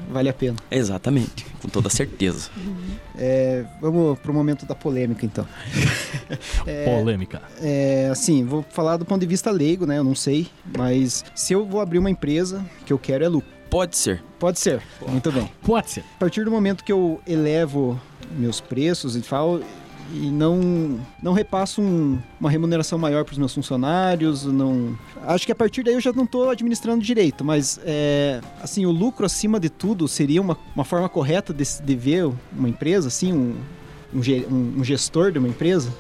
vale 0.10 0.30
a 0.30 0.34
pena. 0.34 0.58
Exatamente, 0.70 1.46
com 1.62 1.68
toda 1.68 1.90
certeza. 1.90 2.50
É, 3.18 3.66
vamos 3.82 4.18
para 4.20 4.32
o 4.32 4.34
momento 4.34 4.66
da 4.66 4.76
polêmica, 4.76 5.26
então. 5.26 5.48
é, 6.66 6.86
polêmica. 6.86 7.42
É, 7.62 8.10
assim, 8.12 8.44
vou 8.44 8.64
falar 8.70 8.98
do 8.98 9.06
ponto 9.06 9.22
de 9.22 9.28
vista 9.28 9.52
leigo, 9.52 9.86
né? 9.86 9.98
Eu 9.98 10.04
não 10.04 10.16
sei, 10.16 10.48
mas 10.78 11.24
se 11.36 11.54
eu 11.54 11.66
vou 11.66 11.82
abrir 11.82 12.00
uma 12.00 12.10
empresa, 12.10 12.66
o 12.82 12.86
que 12.86 12.94
eu 12.94 13.00
quero 13.00 13.24
é 13.24 13.28
lucro. 13.28 13.50
Pode 13.70 13.98
ser. 13.98 14.24
Pode 14.40 14.60
ser. 14.60 14.82
Muito 15.08 15.32
bem. 15.32 15.50
Pode 15.62 15.90
ser. 15.90 16.02
A 16.16 16.20
partir 16.20 16.46
do 16.46 16.52
momento 16.52 16.84
que 16.84 16.92
eu 16.92 17.20
elevo 17.28 18.00
meus 18.32 18.62
preços 18.62 19.16
e 19.16 19.22
tal, 19.22 19.60
e 20.14 20.32
não 20.32 21.00
não 21.22 21.34
repasso 21.34 21.82
um, 21.82 22.20
uma 22.40 22.50
remuneração 22.50 22.98
maior 22.98 23.24
para 23.24 23.34
os 23.34 23.38
meus 23.38 23.54
funcionários, 23.54 24.46
não 24.46 24.98
acho 25.26 25.46
que 25.46 25.52
a 25.52 25.56
partir 25.56 25.84
daí 25.84 25.94
eu 25.94 26.02
já 26.02 26.14
não 26.14 26.24
estou 26.24 26.50
administrando 26.50 27.04
direito, 27.04 27.44
mas 27.44 27.80
é, 27.84 28.42
assim 28.62 28.86
o 28.86 28.92
lucro 28.92 29.26
acima 29.26 29.60
de 29.60 29.70
tudo 29.70 30.08
seria 30.08 30.42
uma, 30.42 30.58
uma 30.76 30.86
forma 30.86 31.10
correta 31.10 31.54
de, 31.54 31.64
de 31.84 31.96
ver 31.96 32.32
uma 32.56 32.70
empresa, 32.70 33.08
assim 33.08 33.34
um, 33.34 33.56
um, 34.14 34.80
um 34.80 34.84
gestor 34.84 35.32
de 35.32 35.40
uma 35.40 35.48
empresa 35.48 35.94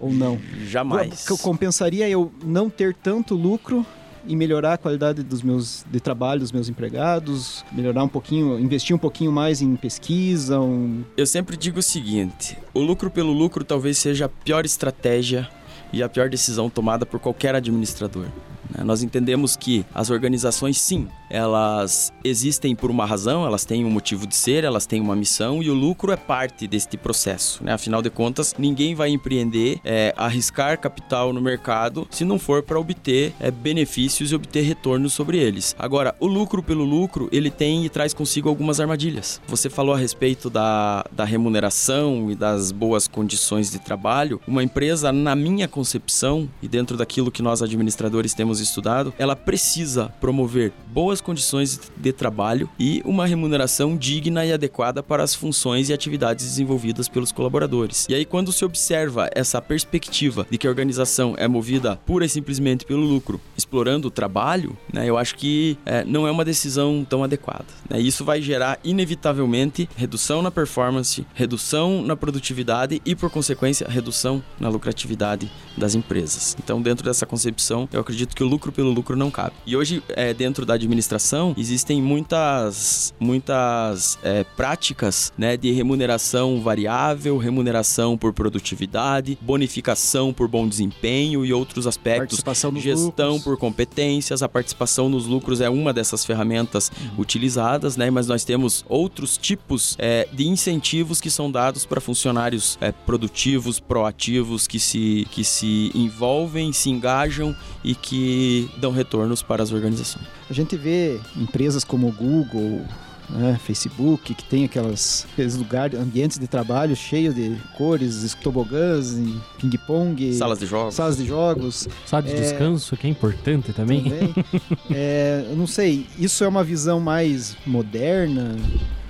ou 0.00 0.12
não? 0.12 0.40
Jamais. 0.66 1.26
Compensaria 1.42 2.08
eu 2.08 2.32
não 2.42 2.70
ter 2.70 2.94
tanto 2.94 3.34
lucro 3.34 3.84
em 4.26 4.36
melhorar 4.36 4.74
a 4.74 4.78
qualidade 4.78 5.22
dos 5.22 5.42
meus 5.42 5.84
de 5.90 6.00
trabalho 6.00 6.40
dos 6.40 6.52
meus 6.52 6.68
empregados, 6.68 7.64
melhorar 7.72 8.04
um 8.04 8.08
pouquinho, 8.08 8.58
investir 8.58 8.94
um 8.94 8.98
pouquinho 8.98 9.32
mais 9.32 9.60
em 9.62 9.76
pesquisa. 9.76 10.60
Um... 10.60 11.02
Eu 11.16 11.26
sempre 11.26 11.56
digo 11.56 11.78
o 11.78 11.82
seguinte: 11.82 12.56
o 12.74 12.80
lucro 12.80 13.10
pelo 13.10 13.32
lucro 13.32 13.64
talvez 13.64 13.98
seja 13.98 14.26
a 14.26 14.28
pior 14.28 14.64
estratégia 14.64 15.48
e 15.92 16.02
a 16.02 16.08
pior 16.08 16.28
decisão 16.28 16.70
tomada 16.70 17.04
por 17.04 17.20
qualquer 17.20 17.54
administrador. 17.54 18.26
Né? 18.70 18.84
Nós 18.84 19.02
entendemos 19.02 19.56
que 19.56 19.84
as 19.94 20.10
organizações, 20.10 20.80
sim, 20.80 21.08
elas 21.30 22.12
existem 22.24 22.74
por 22.74 22.90
uma 22.90 23.06
razão, 23.06 23.46
elas 23.46 23.64
têm 23.64 23.84
um 23.84 23.90
motivo 23.90 24.26
de 24.26 24.34
ser, 24.34 24.64
elas 24.64 24.84
têm 24.84 25.00
uma 25.00 25.16
missão 25.16 25.62
e 25.62 25.70
o 25.70 25.74
lucro 25.74 26.12
é 26.12 26.16
parte 26.16 26.66
deste 26.66 26.96
processo. 26.96 27.64
Né? 27.64 27.72
Afinal 27.72 28.02
de 28.02 28.10
contas, 28.10 28.54
ninguém 28.58 28.94
vai 28.94 29.10
empreender, 29.10 29.80
é, 29.84 30.12
arriscar 30.16 30.78
capital 30.78 31.32
no 31.32 31.40
mercado 31.40 32.06
se 32.10 32.24
não 32.24 32.38
for 32.38 32.62
para 32.62 32.78
obter 32.78 33.32
é, 33.38 33.50
benefícios 33.50 34.32
e 34.32 34.34
obter 34.34 34.62
retornos 34.62 35.12
sobre 35.12 35.38
eles. 35.38 35.74
Agora, 35.78 36.14
o 36.18 36.26
lucro 36.26 36.62
pelo 36.62 36.84
lucro, 36.84 37.28
ele 37.30 37.50
tem 37.50 37.84
e 37.84 37.88
traz 37.88 38.12
consigo 38.12 38.48
algumas 38.48 38.80
armadilhas. 38.80 39.40
Você 39.46 39.70
falou 39.70 39.94
a 39.94 39.98
respeito 39.98 40.50
da, 40.50 41.04
da 41.12 41.24
remuneração 41.24 42.30
e 42.30 42.34
das 42.34 42.72
boas 42.72 43.06
condições 43.06 43.70
de 43.70 43.78
trabalho. 43.78 44.40
Uma 44.46 44.62
empresa, 44.62 45.12
na 45.12 45.36
minha 45.36 45.68
concepção 45.68 46.48
e 46.62 46.68
dentro 46.68 46.96
daquilo 46.96 47.30
que 47.30 47.42
nós 47.42 47.62
administradores 47.62 48.34
temos 48.34 48.60
estudado, 48.60 49.12
ela 49.18 49.36
precisa 49.36 50.12
promover 50.20 50.72
boas 50.92 51.19
condições 51.20 51.80
de 51.96 52.12
trabalho 52.12 52.68
e 52.78 53.02
uma 53.04 53.26
remuneração 53.26 53.96
digna 53.96 54.44
e 54.44 54.52
adequada 54.52 55.02
para 55.02 55.22
as 55.22 55.34
funções 55.34 55.88
e 55.88 55.92
atividades 55.92 56.44
desenvolvidas 56.44 57.08
pelos 57.08 57.32
colaboradores. 57.32 58.06
E 58.08 58.14
aí, 58.14 58.24
quando 58.24 58.52
se 58.52 58.64
observa 58.64 59.28
essa 59.34 59.60
perspectiva 59.60 60.46
de 60.50 60.58
que 60.58 60.66
a 60.66 60.70
organização 60.70 61.34
é 61.36 61.46
movida 61.46 61.96
pura 62.06 62.24
e 62.24 62.28
simplesmente 62.28 62.84
pelo 62.84 63.02
lucro, 63.02 63.40
explorando 63.56 64.08
o 64.08 64.10
trabalho, 64.10 64.76
né, 64.92 65.08
eu 65.08 65.16
acho 65.16 65.34
que 65.36 65.78
é, 65.84 66.04
não 66.04 66.26
é 66.26 66.30
uma 66.30 66.44
decisão 66.44 67.06
tão 67.08 67.22
adequada. 67.22 67.66
Né? 67.88 68.00
Isso 68.00 68.24
vai 68.24 68.40
gerar, 68.40 68.78
inevitavelmente, 68.82 69.88
redução 69.96 70.42
na 70.42 70.50
performance, 70.50 71.26
redução 71.34 72.02
na 72.02 72.16
produtividade 72.16 73.00
e, 73.04 73.14
por 73.14 73.30
consequência, 73.30 73.86
redução 73.88 74.42
na 74.58 74.68
lucratividade 74.68 75.50
das 75.76 75.94
empresas. 75.94 76.56
Então, 76.62 76.80
dentro 76.80 77.04
dessa 77.04 77.26
concepção, 77.26 77.88
eu 77.92 78.00
acredito 78.00 78.34
que 78.34 78.42
o 78.42 78.46
lucro 78.46 78.72
pelo 78.72 78.90
lucro 78.90 79.16
não 79.16 79.30
cabe. 79.30 79.54
E 79.66 79.76
hoje, 79.76 80.02
é, 80.08 80.32
dentro 80.34 80.64
da 80.66 80.74
administração, 80.74 81.09
existem 81.56 82.00
muitas, 82.02 83.14
muitas 83.18 84.18
é, 84.22 84.44
práticas 84.44 85.32
né, 85.36 85.56
de 85.56 85.70
remuneração 85.72 86.60
variável, 86.60 87.36
remuneração 87.38 88.16
por 88.16 88.32
produtividade, 88.32 89.38
bonificação 89.40 90.32
por 90.32 90.48
bom 90.48 90.68
desempenho 90.68 91.44
e 91.44 91.52
outros 91.52 91.86
aspectos. 91.86 92.38
gestão 92.80 93.34
lucros. 93.34 93.44
por 93.44 93.56
competências. 93.56 94.42
A 94.42 94.48
participação 94.48 95.08
nos 95.08 95.26
lucros 95.26 95.60
é 95.60 95.68
uma 95.68 95.92
dessas 95.92 96.24
ferramentas 96.24 96.90
uhum. 96.90 97.20
utilizadas, 97.20 97.96
né? 97.96 98.10
Mas 98.10 98.26
nós 98.26 98.44
temos 98.44 98.84
outros 98.88 99.36
tipos 99.36 99.96
é, 99.98 100.28
de 100.32 100.46
incentivos 100.46 101.20
que 101.20 101.30
são 101.30 101.50
dados 101.50 101.86
para 101.86 102.00
funcionários 102.00 102.78
é, 102.80 102.92
produtivos, 102.92 103.80
proativos, 103.80 104.66
que 104.66 104.78
se, 104.78 105.26
que 105.30 105.44
se 105.44 105.90
envolvem, 105.94 106.72
se 106.72 106.90
engajam 106.90 107.54
e 107.82 107.94
que 107.94 108.70
dão 108.78 108.92
retornos 108.92 109.42
para 109.42 109.62
as 109.62 109.72
organizações. 109.72 110.26
A 110.48 110.52
gente 110.52 110.76
vê 110.76 110.99
empresas 111.36 111.84
como 111.84 112.08
o 112.08 112.12
Google, 112.12 112.84
né, 113.30 113.58
Facebook, 113.64 114.34
que 114.34 114.44
tem 114.44 114.64
aquelas, 114.64 115.26
aqueles 115.32 115.56
lugares, 115.56 115.98
ambientes 115.98 116.38
de 116.38 116.46
trabalho 116.46 116.94
cheios 116.96 117.34
de 117.34 117.56
cores, 117.76 118.36
tobogãs, 118.42 119.16
ping-pong, 119.58 120.34
salas 120.34 120.58
de 120.58 120.66
jogos. 120.66 120.94
Salas 120.94 121.16
de 121.16 121.26
jogos. 121.26 121.88
Sala 122.06 122.22
de 122.22 122.32
é, 122.32 122.34
descanso, 122.34 122.96
que 122.96 123.06
é 123.06 123.10
importante 123.10 123.72
também. 123.72 124.02
também. 124.04 124.34
é, 124.90 125.46
eu 125.48 125.56
não 125.56 125.66
sei, 125.66 126.06
isso 126.18 126.42
é 126.42 126.48
uma 126.48 126.64
visão 126.64 127.00
mais 127.00 127.56
moderna, 127.66 128.56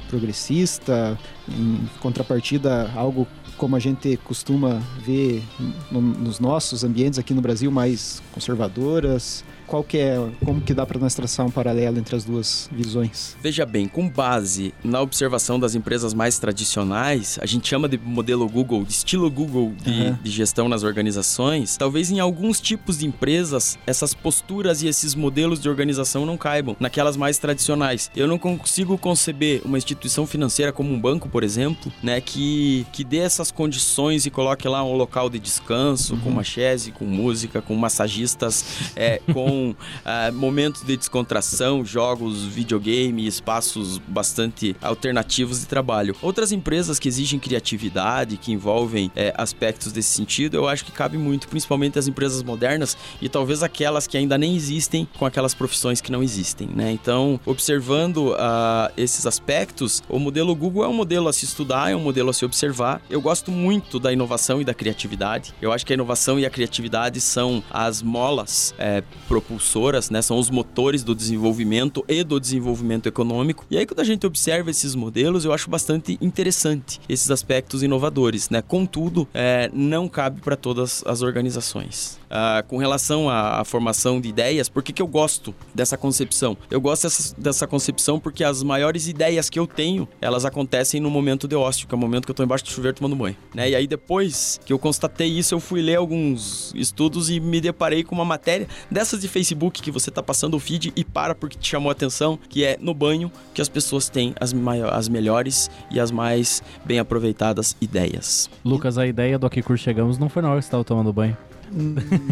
progressista, 0.09 1.19
em 1.49 1.89
contrapartida 2.01 2.91
algo 2.95 3.27
como 3.57 3.77
a 3.77 3.79
gente 3.79 4.17
costuma 4.25 4.81
ver 5.05 5.43
no, 5.91 6.01
nos 6.01 6.41
nossos 6.41 6.83
ambientes 6.83 7.19
aqui 7.19 7.35
no 7.35 7.43
Brasil 7.43 7.71
mais 7.71 8.23
conservadoras, 8.33 9.45
qual 9.71 9.85
que 9.85 9.99
é, 9.99 10.19
como 10.45 10.61
que 10.61 10.75
dá 10.75 10.85
para 10.85 10.99
nós 10.99 11.15
traçar 11.15 11.47
um 11.47 11.51
paralelo 11.51 11.97
entre 11.97 12.17
as 12.17 12.25
duas 12.25 12.69
visões? 12.73 13.37
Veja 13.41 13.65
bem, 13.65 13.87
com 13.87 14.09
base 14.09 14.75
na 14.83 15.01
observação 15.01 15.61
das 15.61 15.77
empresas 15.77 16.13
mais 16.13 16.41
tradicionais, 16.41 17.39
a 17.41 17.47
gente 17.47 17.69
chama 17.69 17.89
de 17.89 17.97
modelo 17.97 18.49
Google, 18.49 18.83
de 18.85 18.93
estilo 18.93 19.31
Google 19.31 19.73
de, 19.81 19.91
uhum. 19.91 20.19
de 20.21 20.31
gestão 20.33 20.69
nas 20.69 20.83
organizações, 20.83 21.77
talvez 21.77 22.11
em 22.11 22.19
alguns 22.19 22.61
tipos 22.61 22.99
de 22.99 23.07
empresas 23.07 23.79
essas 23.87 24.13
posturas 24.13 24.83
e 24.83 24.89
esses 24.89 25.15
modelos 25.15 25.61
de 25.61 25.69
organização 25.69 26.27
não 26.27 26.37
caibam 26.37 26.77
naquelas 26.81 27.17
mais 27.17 27.39
tradicionais. 27.39 28.11
Eu 28.17 28.27
não 28.27 28.39
consigo 28.39 28.99
conceber 28.99 29.63
uma 29.65 29.79
instituição 29.79 30.27
financeira 30.27 30.73
como 30.73 30.93
um 30.93 31.01
banco, 31.01 31.29
por 31.29 31.45
exemplo, 31.45 31.93
né, 32.03 32.21
que, 32.21 32.85
que 32.93 33.05
dê 33.05 33.19
essas 33.19 33.53
condições 33.53 34.27
e 34.27 34.31
coloque 34.31 34.67
lá 34.67 34.83
um 34.83 34.97
local 34.97 35.31
de 35.31 35.39
descanso, 35.39 36.15
uhum. 36.15 36.21
com 36.23 36.29
uma 36.29 36.43
chaise, 36.43 36.91
com 36.91 37.05
música, 37.05 37.63
com 37.63 37.77
massagistas, 37.77 38.65
é, 38.97 39.21
com 39.33 39.60
uh, 39.69 40.33
momentos 40.33 40.83
de 40.83 40.97
descontração, 40.97 41.85
jogos, 41.85 42.45
videogame, 42.45 43.27
espaços 43.27 43.99
bastante 43.99 44.77
alternativos 44.83 45.61
de 45.61 45.67
trabalho. 45.67 46.15
Outras 46.23 46.53
empresas 46.53 46.99
que 46.99 47.09
exigem 47.09 47.39
criatividade, 47.39 48.37
que 48.37 48.53
envolvem 48.53 49.11
é, 49.15 49.33
aspectos 49.37 49.93
desse 49.93 50.11
sentido, 50.11 50.57
eu 50.57 50.69
acho 50.69 50.85
que 50.85 50.93
cabe 50.93 51.17
muito, 51.17 51.49
principalmente 51.49 51.99
as 51.99 52.07
empresas 52.07 52.43
modernas 52.43 52.97
e 53.21 53.29
talvez 53.29 53.63
aquelas 53.63 54.07
que 54.07 54.17
ainda 54.17 54.37
nem 54.37 54.57
existem 54.57 55.09
com 55.19 55.27
aquelas 55.27 55.55
profissões 55.55 56.01
que 56.01 56.11
não 56.11 56.23
existem, 56.23 56.69
né? 56.75 56.91
Então, 56.93 57.39
observando 57.45 58.33
uh, 58.33 58.93
esses 58.97 59.27
aspectos, 59.27 60.03
o 60.09 60.19
modelo 60.19 60.55
Google 60.55 60.85
é 60.85 60.89
um 60.89 60.95
modelo 60.95 61.29
a 61.29 61.33
se 61.33 61.45
estudar, 61.45 61.91
é 61.91 61.97
um 61.97 62.01
modelo 62.01 62.31
a 62.31 62.33
se 62.33 62.45
observar. 62.45 63.01
Eu 63.09 63.21
gosto 63.21 63.51
muito 63.51 63.99
da 63.99 64.13
inovação 64.13 64.61
e 64.61 64.65
da 64.65 64.75
criatividade. 64.75 65.55
Eu 65.61 65.73
acho 65.73 65.85
que 65.85 65.93
a 65.93 65.95
inovação 65.95 66.39
e 66.39 66.47
a 66.47 66.51
criatividade 66.51 67.21
são 67.21 67.63
as 67.71 68.03
molas 68.03 68.75
é, 68.79 69.03
propulsoras, 69.51 70.11
né? 70.11 70.23
São 70.23 70.39
os 70.39 70.49
motores 70.49 71.03
do 71.03 71.15
desenvolvimento 71.15 72.05
e 72.09 72.23
do 72.23 72.39
desenvolvimento 72.39 73.09
econômico. 73.09 73.67
E 73.69 73.77
aí 73.77 73.85
quando 73.85 74.01
a 74.01 74.05
gente 74.05 74.25
observa 74.27 74.71
esses 74.71 74.95
modelos, 74.95 75.45
eu 75.45 75.53
acho 75.53 75.69
bastante 75.69 76.17
interessante 76.21 77.01
esses 77.09 77.31
aspectos 77.31 77.83
inovadores, 77.83 78.49
né? 78.49 78.63
Contudo, 78.63 79.27
é, 79.35 79.69
não 79.73 80.09
cabe 80.09 80.41
para 80.41 80.57
todas 80.57 81.03
as 81.05 81.23
organizações. 81.23 82.21
Ah, 82.31 82.63
com 82.67 82.77
relação 82.77 83.29
à, 83.29 83.61
à, 83.61 83.65
formação 83.65 84.21
de 84.21 84.29
ideias, 84.29 84.69
por 84.69 84.85
que, 84.85 84.93
que 84.93 85.03
eu 85.03 85.07
gosto 85.07 85.53
dessa 85.75 85.97
concepção? 85.97 86.57
Eu 86.71 86.81
gosto 86.81 87.03
dessa, 87.03 87.35
dessa 87.37 87.67
concepção 87.67 88.21
porque 88.21 88.45
as 88.45 88.63
maiores 88.63 89.09
ideias 89.09 89.51
que 89.51 89.59
eu 89.59 89.67
tenho, 89.67 90.09
elas 90.21 90.45
acontecem 90.45 91.01
no 91.01 91.11
momento 91.11 91.49
de 91.49 91.57
ócio, 91.57 91.89
que 91.89 91.95
é 91.95 91.97
o 91.97 91.99
momento 91.99 92.27
que 92.27 92.31
eu 92.31 92.35
estou 92.35 92.47
embaixo 92.47 92.65
do 92.65 92.71
chuveiro 92.71 92.97
tomando 92.97 93.17
banho. 93.17 93.37
Né? 93.53 93.71
E 93.71 93.75
aí 93.75 93.87
depois 93.89 94.61
que 94.65 94.73
eu 94.73 94.79
constatei 94.79 95.27
isso, 95.27 95.55
eu 95.55 95.59
fui 95.59 95.83
ler 95.83 95.97
alguns 95.97 96.73
estudos 96.77 97.31
e 97.31 97.41
me 97.41 97.61
deparei 97.61 98.05
com 98.05 98.15
uma 98.15 98.25
matéria 98.25 98.69
dessas 98.89 99.21
de 99.21 99.27
Facebook 99.41 99.81
que 99.81 99.91
você 99.91 100.11
está 100.11 100.23
passando 100.23 100.55
o 100.55 100.61
feed 100.61 100.93
e 100.95 101.03
para 101.03 101.35
porque 101.35 101.59
te 101.59 101.71
chamou 101.71 101.89
a 101.89 101.93
atenção, 101.93 102.39
que 102.49 102.63
é 102.63 102.77
no 102.79 102.93
banho 102.93 103.33
que 103.55 103.63
as 103.63 103.71
pessoas 103.71 104.09
têm 104.11 104.35
as, 104.39 104.55
as 104.93 105.09
melhores 105.09 105.71
e 105.91 105.99
as 105.99 106.11
mais 106.11 106.63
bem 106.85 106.99
aproveitadas 106.99 107.75
ideias. 107.81 108.51
Lucas, 108.63 108.99
a 108.99 109.07
ideia 109.07 109.39
do 109.39 109.47
Aqui 109.47 109.63
Cur 109.63 109.79
Chegamos 109.79 110.19
não 110.19 110.29
foi 110.29 110.43
na 110.43 110.51
hora 110.51 110.59
que 110.59 110.65
você 110.65 110.69
estava 110.69 110.85
tomando 110.85 111.11
banho. 111.11 111.37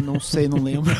Não 0.03 0.19
sei, 0.19 0.47
não 0.47 0.61
lembro. 0.61 0.91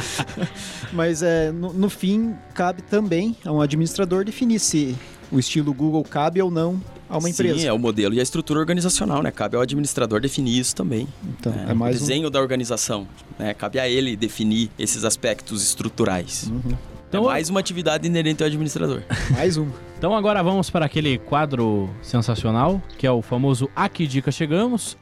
Mas 0.92 1.22
é, 1.22 1.50
no, 1.50 1.72
no, 1.72 1.90
fim, 1.90 2.34
cabe 2.54 2.80
também 2.80 3.36
a 3.44 3.52
um 3.52 3.60
administrador 3.60 4.24
definir 4.24 4.60
se 4.60 4.96
o 5.30 5.38
estilo 5.38 5.74
Google 5.74 6.04
cabe 6.04 6.40
ou 6.40 6.50
não 6.50 6.80
a 7.10 7.18
uma 7.18 7.28
empresa. 7.28 7.58
Sim, 7.58 7.66
é 7.66 7.72
o 7.72 7.78
modelo 7.78 8.14
e 8.14 8.20
a 8.20 8.22
estrutura 8.22 8.60
organizacional, 8.60 9.22
né? 9.22 9.30
Cabe 9.30 9.56
ao 9.56 9.62
administrador 9.62 10.20
definir 10.20 10.58
isso 10.58 10.74
também. 10.74 11.08
Então, 11.38 11.52
é, 11.66 11.72
é 11.72 11.74
mais 11.74 11.96
o 11.96 11.98
desenho 11.98 12.28
um... 12.28 12.30
da 12.30 12.40
organização, 12.40 13.06
né? 13.38 13.52
Cabe 13.52 13.80
a 13.80 13.88
ele 13.88 14.16
definir 14.16 14.70
esses 14.78 15.04
aspectos 15.04 15.62
estruturais. 15.62 16.48
Uhum. 16.50 16.76
Então, 17.08 17.24
é 17.24 17.26
mais 17.26 17.50
uma 17.50 17.58
atividade 17.58 18.06
inerente 18.06 18.42
ao 18.42 18.46
administrador. 18.46 19.02
Mais 19.34 19.56
uma. 19.56 19.72
Então 19.98 20.14
agora 20.14 20.42
vamos 20.42 20.70
para 20.70 20.86
aquele 20.86 21.18
quadro 21.18 21.90
sensacional, 22.00 22.80
que 22.96 23.06
é 23.06 23.10
o 23.10 23.20
famoso 23.20 23.68
Aqui 23.74 24.06
Dica 24.06 24.30
Chegamos 24.30 24.96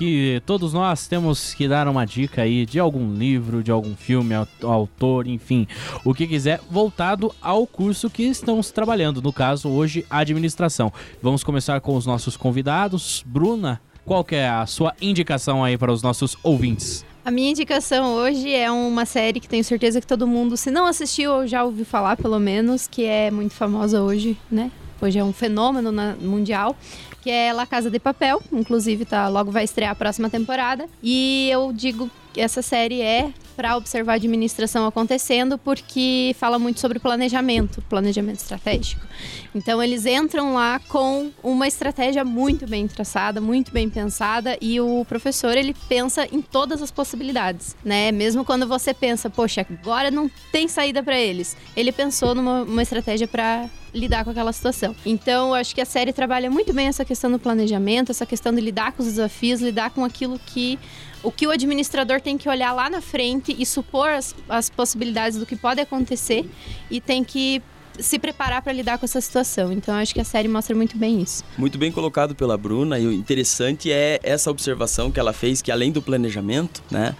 que 0.00 0.40
todos 0.46 0.72
nós 0.72 1.06
temos 1.06 1.52
que 1.52 1.68
dar 1.68 1.86
uma 1.86 2.06
dica 2.06 2.40
aí 2.40 2.64
de 2.64 2.80
algum 2.80 3.12
livro, 3.12 3.62
de 3.62 3.70
algum 3.70 3.94
filme, 3.94 4.34
autor, 4.62 5.26
enfim, 5.26 5.66
o 6.02 6.14
que 6.14 6.26
quiser, 6.26 6.58
voltado 6.70 7.34
ao 7.38 7.66
curso 7.66 8.08
que 8.08 8.22
estamos 8.22 8.70
trabalhando, 8.70 9.20
no 9.20 9.30
caso 9.30 9.68
hoje, 9.68 10.06
administração. 10.08 10.90
Vamos 11.20 11.44
começar 11.44 11.82
com 11.82 11.94
os 11.96 12.06
nossos 12.06 12.34
convidados. 12.34 13.22
Bruna, 13.26 13.78
qual 14.02 14.24
é 14.30 14.48
a 14.48 14.64
sua 14.64 14.94
indicação 15.02 15.62
aí 15.62 15.76
para 15.76 15.92
os 15.92 16.02
nossos 16.02 16.34
ouvintes? 16.42 17.04
A 17.22 17.30
minha 17.30 17.50
indicação 17.50 18.14
hoje 18.14 18.50
é 18.50 18.70
uma 18.70 19.04
série 19.04 19.38
que 19.38 19.46
tenho 19.46 19.62
certeza 19.62 20.00
que 20.00 20.06
todo 20.06 20.26
mundo, 20.26 20.56
se 20.56 20.70
não 20.70 20.86
assistiu 20.86 21.30
ou 21.30 21.46
já 21.46 21.62
ouviu 21.62 21.84
falar 21.84 22.16
pelo 22.16 22.40
menos, 22.40 22.88
que 22.88 23.04
é 23.04 23.30
muito 23.30 23.52
famosa 23.52 24.00
hoje, 24.00 24.34
né? 24.50 24.72
Hoje 25.02 25.18
é 25.18 25.24
um 25.24 25.32
fenômeno 25.32 25.90
na, 25.90 26.14
mundial, 26.20 26.76
que 27.22 27.30
é 27.30 27.52
La 27.52 27.66
Casa 27.66 27.90
de 27.90 27.98
Papel. 27.98 28.42
Inclusive, 28.52 29.04
tá, 29.04 29.28
logo 29.28 29.50
vai 29.50 29.64
estrear 29.64 29.92
a 29.92 29.94
próxima 29.94 30.30
temporada. 30.30 30.86
E 31.02 31.48
eu 31.50 31.72
digo 31.72 32.10
que 32.32 32.40
essa 32.40 32.62
série 32.62 33.00
é 33.00 33.32
para 33.60 33.76
observar 33.76 34.12
a 34.12 34.14
administração 34.14 34.86
acontecendo, 34.86 35.58
porque 35.58 36.34
fala 36.38 36.58
muito 36.58 36.80
sobre 36.80 36.98
planejamento, 36.98 37.82
planejamento 37.90 38.38
estratégico. 38.38 39.06
Então 39.54 39.82
eles 39.82 40.06
entram 40.06 40.54
lá 40.54 40.80
com 40.88 41.30
uma 41.42 41.68
estratégia 41.68 42.24
muito 42.24 42.66
bem 42.66 42.88
traçada, 42.88 43.38
muito 43.38 43.70
bem 43.70 43.90
pensada 43.90 44.56
e 44.62 44.80
o 44.80 45.04
professor 45.04 45.58
ele 45.58 45.76
pensa 45.90 46.26
em 46.32 46.40
todas 46.40 46.80
as 46.80 46.90
possibilidades, 46.90 47.76
né? 47.84 48.10
Mesmo 48.10 48.46
quando 48.46 48.66
você 48.66 48.94
pensa, 48.94 49.28
poxa, 49.28 49.66
agora 49.68 50.10
não 50.10 50.30
tem 50.50 50.66
saída 50.66 51.02
para 51.02 51.20
eles, 51.20 51.54
ele 51.76 51.92
pensou 51.92 52.34
numa 52.34 52.82
estratégia 52.82 53.28
para 53.28 53.68
lidar 53.92 54.24
com 54.24 54.30
aquela 54.30 54.52
situação. 54.52 54.94
Então, 55.04 55.48
eu 55.48 55.54
acho 55.54 55.74
que 55.74 55.80
a 55.80 55.84
série 55.84 56.12
trabalha 56.12 56.50
muito 56.50 56.72
bem 56.72 56.86
essa 56.86 57.04
questão 57.04 57.30
do 57.30 57.38
planejamento, 57.38 58.10
essa 58.10 58.24
questão 58.24 58.54
de 58.54 58.60
lidar 58.60 58.92
com 58.92 59.02
os 59.02 59.08
desafios, 59.08 59.60
lidar 59.60 59.90
com 59.90 60.04
aquilo 60.04 60.38
que 60.38 60.78
o 61.22 61.30
que 61.30 61.46
o 61.46 61.50
administrador 61.50 62.20
tem 62.20 62.38
que 62.38 62.48
olhar 62.48 62.72
lá 62.72 62.88
na 62.88 63.00
frente 63.00 63.54
e 63.58 63.66
supor 63.66 64.10
as, 64.10 64.34
as 64.48 64.70
possibilidades 64.70 65.38
do 65.38 65.46
que 65.46 65.56
pode 65.56 65.80
acontecer 65.80 66.48
e 66.90 67.00
tem 67.00 67.22
que 67.22 67.62
se 67.98 68.18
preparar 68.18 68.62
para 68.62 68.72
lidar 68.72 68.98
com 68.98 69.04
essa 69.04 69.20
situação. 69.20 69.72
Então 69.72 69.94
acho 69.94 70.14
que 70.14 70.20
a 70.20 70.24
série 70.24 70.48
mostra 70.48 70.74
muito 70.74 70.96
bem 70.96 71.20
isso. 71.20 71.44
Muito 71.58 71.78
bem 71.78 71.90
colocado 71.90 72.34
pela 72.34 72.56
Bruna 72.56 72.98
e 72.98 73.06
o 73.06 73.12
interessante 73.12 73.90
é 73.90 74.20
essa 74.22 74.50
observação 74.50 75.10
que 75.10 75.18
ela 75.18 75.32
fez 75.32 75.60
que 75.60 75.70
além 75.70 75.92
do 75.92 76.00
planejamento, 76.00 76.82
né, 76.90 77.14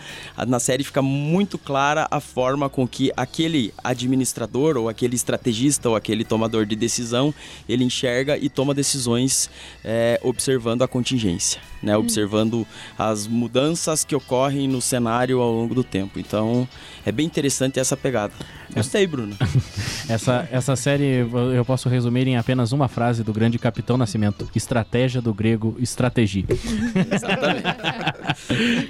na 0.47 0.61
série 0.61 0.85
fica 0.85 1.03
muito 1.03 1.59
clara 1.59 2.07
a 2.11 2.21
forma 2.21 2.69
com 2.69 2.87
que 2.87 3.13
aquele 3.17 3.73
administrador 3.83 4.77
ou 4.77 4.89
aquele 4.89 5.17
estrategista 5.17 5.89
ou 5.89 5.97
aquele 5.97 6.25
tomador 6.25 6.65
de 6.65 6.77
decisão 6.77 7.35
ele 7.69 7.85
enxerga 7.85 8.37
e 8.37 8.49
toma 8.49 8.75
decisões 8.75 9.51
é, 9.85 10.21
observando 10.23 10.83
a 10.83 10.89
contingência, 10.89 11.61
né, 11.83 11.97
hum. 11.97 12.01
observando 12.01 12.67
as 12.99 13.27
mudanças 13.27 14.05
que 14.05 14.15
ocorrem 14.15 14.69
no 14.69 14.81
cenário 14.81 15.41
ao 15.41 15.53
longo 15.53 15.75
do 15.75 15.85
tempo. 15.85 16.19
Então 16.19 16.69
é 17.05 17.13
bem 17.13 17.27
interessante 17.27 17.79
essa 17.79 17.97
pegada. 17.97 18.33
Gostei, 18.75 19.07
Bruno. 19.07 19.37
essa, 20.09 20.49
essa 20.51 20.77
série 20.77 21.27
eu 21.55 21.65
posso 21.65 21.89
resumir 21.89 22.27
em 22.29 22.37
apenas 22.37 22.73
uma 22.73 22.89
frase 22.89 23.23
do 23.23 23.33
grande 23.33 23.59
Capitão 23.59 23.97
Nascimento: 23.97 24.49
Estratégia 24.55 25.21
do 25.21 25.35
grego 25.35 25.77
estratégia. 25.79 26.45
Exatamente. 27.13 27.69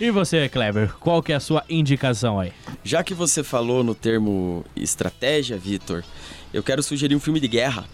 e 0.01 0.11
você, 0.11 0.49
Kleber, 0.49 0.93
qual 1.01 1.23
que 1.23 1.33
é 1.33 1.37
a 1.37 1.41
sua 1.41 1.65
indicação 1.69 2.39
aí? 2.39 2.53
Já 2.85 3.03
que 3.03 3.15
você 3.15 3.43
falou 3.43 3.83
no 3.83 3.95
termo 3.95 4.65
estratégia, 4.77 5.57
Vitor, 5.57 6.03
eu 6.53 6.63
quero 6.63 6.83
sugerir 6.83 7.15
um 7.15 7.21
filme 7.21 7.41
de 7.41 7.49
guerra, 7.49 7.85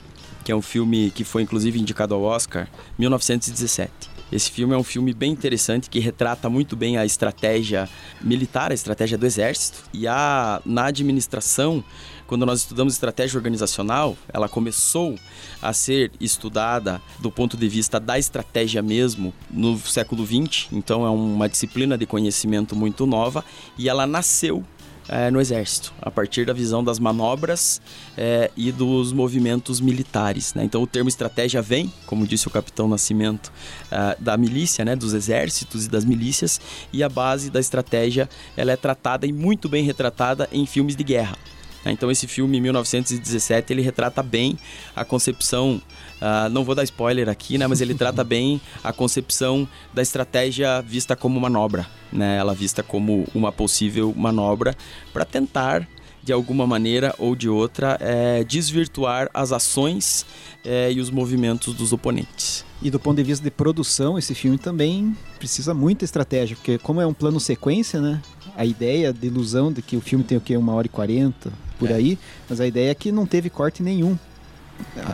que 0.45 0.51
é 0.51 0.57
um 0.57 0.63
filme 0.63 1.11
que 1.11 1.25
foi 1.25 1.43
inclusive 1.43 1.79
indicado 1.79 2.15
ao 2.15 2.23
Oscar, 2.23 2.69
1917. 2.99 4.16
Esse 4.31 4.51
filme 4.51 4.75
é 4.75 4.77
um 4.77 4.83
filme 4.83 5.13
bem 5.13 5.33
interessante 5.33 5.89
que 5.89 6.01
retrata 6.01 6.49
muito 6.49 6.75
bem 6.75 6.99
a 6.99 7.05
estratégia 7.05 7.89
militar, 8.21 8.73
a 8.73 8.75
estratégia 8.75 9.17
do 9.17 9.25
exército 9.25 9.85
e 9.93 10.07
a 10.09 10.61
na 10.65 10.87
administração 10.87 11.85
quando 12.27 12.45
nós 12.45 12.61
estudamos 12.61 12.95
estratégia 12.95 13.39
organizacional, 13.39 14.17
ela 14.33 14.49
começou 14.49 15.17
a 15.63 15.73
ser 15.73 16.11
estudada 16.21 17.01
do 17.21 17.31
ponto 17.31 17.57
de 17.57 17.69
vista 17.69 18.01
da 18.01 18.19
estratégia 18.19 18.83
mesmo 18.83 19.33
no 19.49 19.79
século 19.79 20.27
XX, 20.27 20.69
então 20.73 21.07
é 21.07 21.11
uma 21.11 21.49
disciplina 21.49 21.97
de 21.97 22.05
conhecimento 22.05 22.75
muito 22.75 23.07
nova 23.07 23.45
e 23.79 23.89
ela 23.89 24.07
nasceu 24.07 24.65
é, 25.09 25.31
no 25.31 25.41
exército, 25.41 25.93
a 26.01 26.11
partir 26.11 26.47
da 26.47 26.53
visão 26.53 26.83
das 26.83 26.99
manobras 26.99 27.81
é, 28.17 28.51
e 28.57 28.73
dos 28.73 29.13
movimentos 29.13 29.81
militares. 29.81 30.55
Né? 30.55 30.65
Então, 30.65 30.83
o 30.83 30.87
termo 30.87 31.09
estratégia 31.09 31.63
vem, 31.63 31.93
como 32.07 32.27
disse 32.27 32.49
o 32.49 32.51
capitão 32.51 32.89
Nascimento, 32.89 33.53
é, 33.91 34.17
da 34.19 34.37
milícia, 34.37 34.85
né? 34.85 34.97
dos 34.97 35.15
exércitos 35.15 35.87
e 35.87 35.89
das 35.89 36.05
milícias, 36.05 36.61
e 36.93 37.03
a 37.03 37.09
base 37.09 37.51
da 37.51 37.61
estratégia 37.61 38.29
ela 38.57 38.73
é 38.73 38.77
tratada 38.77 39.27
e 39.27 39.33
muito 39.33 39.69
bem 39.69 39.85
retratada 39.85 40.49
em 40.53 40.67
filmes 40.67 40.97
de 40.97 41.05
guerra. 41.05 41.37
Né? 41.87 41.93
Então 41.93 42.11
esse 42.11 42.27
filme, 42.27 42.61
1917, 42.61 43.73
ele 43.73 43.81
retrata 43.81 44.23
bem 44.23 44.59
a 44.95 45.05
concepção, 45.05 45.81
uh, 46.21 46.49
não 46.51 46.65
vou 46.65 46.75
dar 46.75 46.85
spoiler 46.85 47.29
aqui, 47.29 47.59
né? 47.59 47.67
mas 47.67 47.81
ele 47.81 47.95
trata 47.97 48.23
bem 48.25 48.61
a 48.83 48.93
concepção 48.93 49.69
da 49.93 50.03
estratégia 50.03 50.81
vista 50.81 51.17
como 51.17 51.41
manobra, 51.41 51.87
né? 52.13 52.37
ela 52.37 52.55
vista 52.55 52.83
como 52.83 53.27
uma 53.35 53.53
possível 53.53 54.13
manobra 54.17 54.75
para 55.13 55.25
tentar 55.25 55.87
de 56.27 56.33
alguma 56.33 56.67
maneira 56.67 57.15
ou 57.19 57.37
de 57.37 57.49
outra, 57.49 57.97
é, 58.01 58.43
desvirtuar 58.43 59.31
as 59.33 59.53
ações 59.53 60.27
é, 60.65 60.91
e 60.91 60.99
os 60.99 61.09
movimentos 61.09 61.73
dos 61.73 61.93
oponentes. 61.93 62.65
E 62.83 62.91
do 62.91 62.99
ponto 62.99 63.17
de 63.17 63.23
vista 63.23 63.45
de 63.45 63.51
produção, 63.51 64.19
esse 64.19 64.35
filme 64.35 64.59
também 64.59 65.17
precisa 65.39 65.73
muita 65.73 66.05
estratégia, 66.05 66.57
porque 66.57 66.79
como 66.79 67.01
é 67.01 67.07
um 67.07 67.15
plano 67.15 67.39
sequência, 67.39 68.01
né? 68.01 68.21
A 68.57 68.67
ideia 68.67 69.13
de 69.13 69.29
ilusão 69.29 69.73
de 69.73 69.81
que 69.81 69.97
o 69.97 70.01
filme 70.01 70.25
tem 70.25 70.37
o 70.37 70.41
quê? 70.41 70.57
Uma 70.57 70.75
hora 70.75 70.89
e 70.89 70.91
quarenta, 70.91 71.53
por 71.79 71.91
é. 71.93 71.95
aí, 71.95 72.19
mas 72.49 72.61
a 72.61 72.67
ideia 72.67 72.91
é 72.91 72.95
que 72.95 73.13
não 73.13 73.25
teve 73.25 73.49
corte 73.49 73.81
nenhum. 73.81 74.19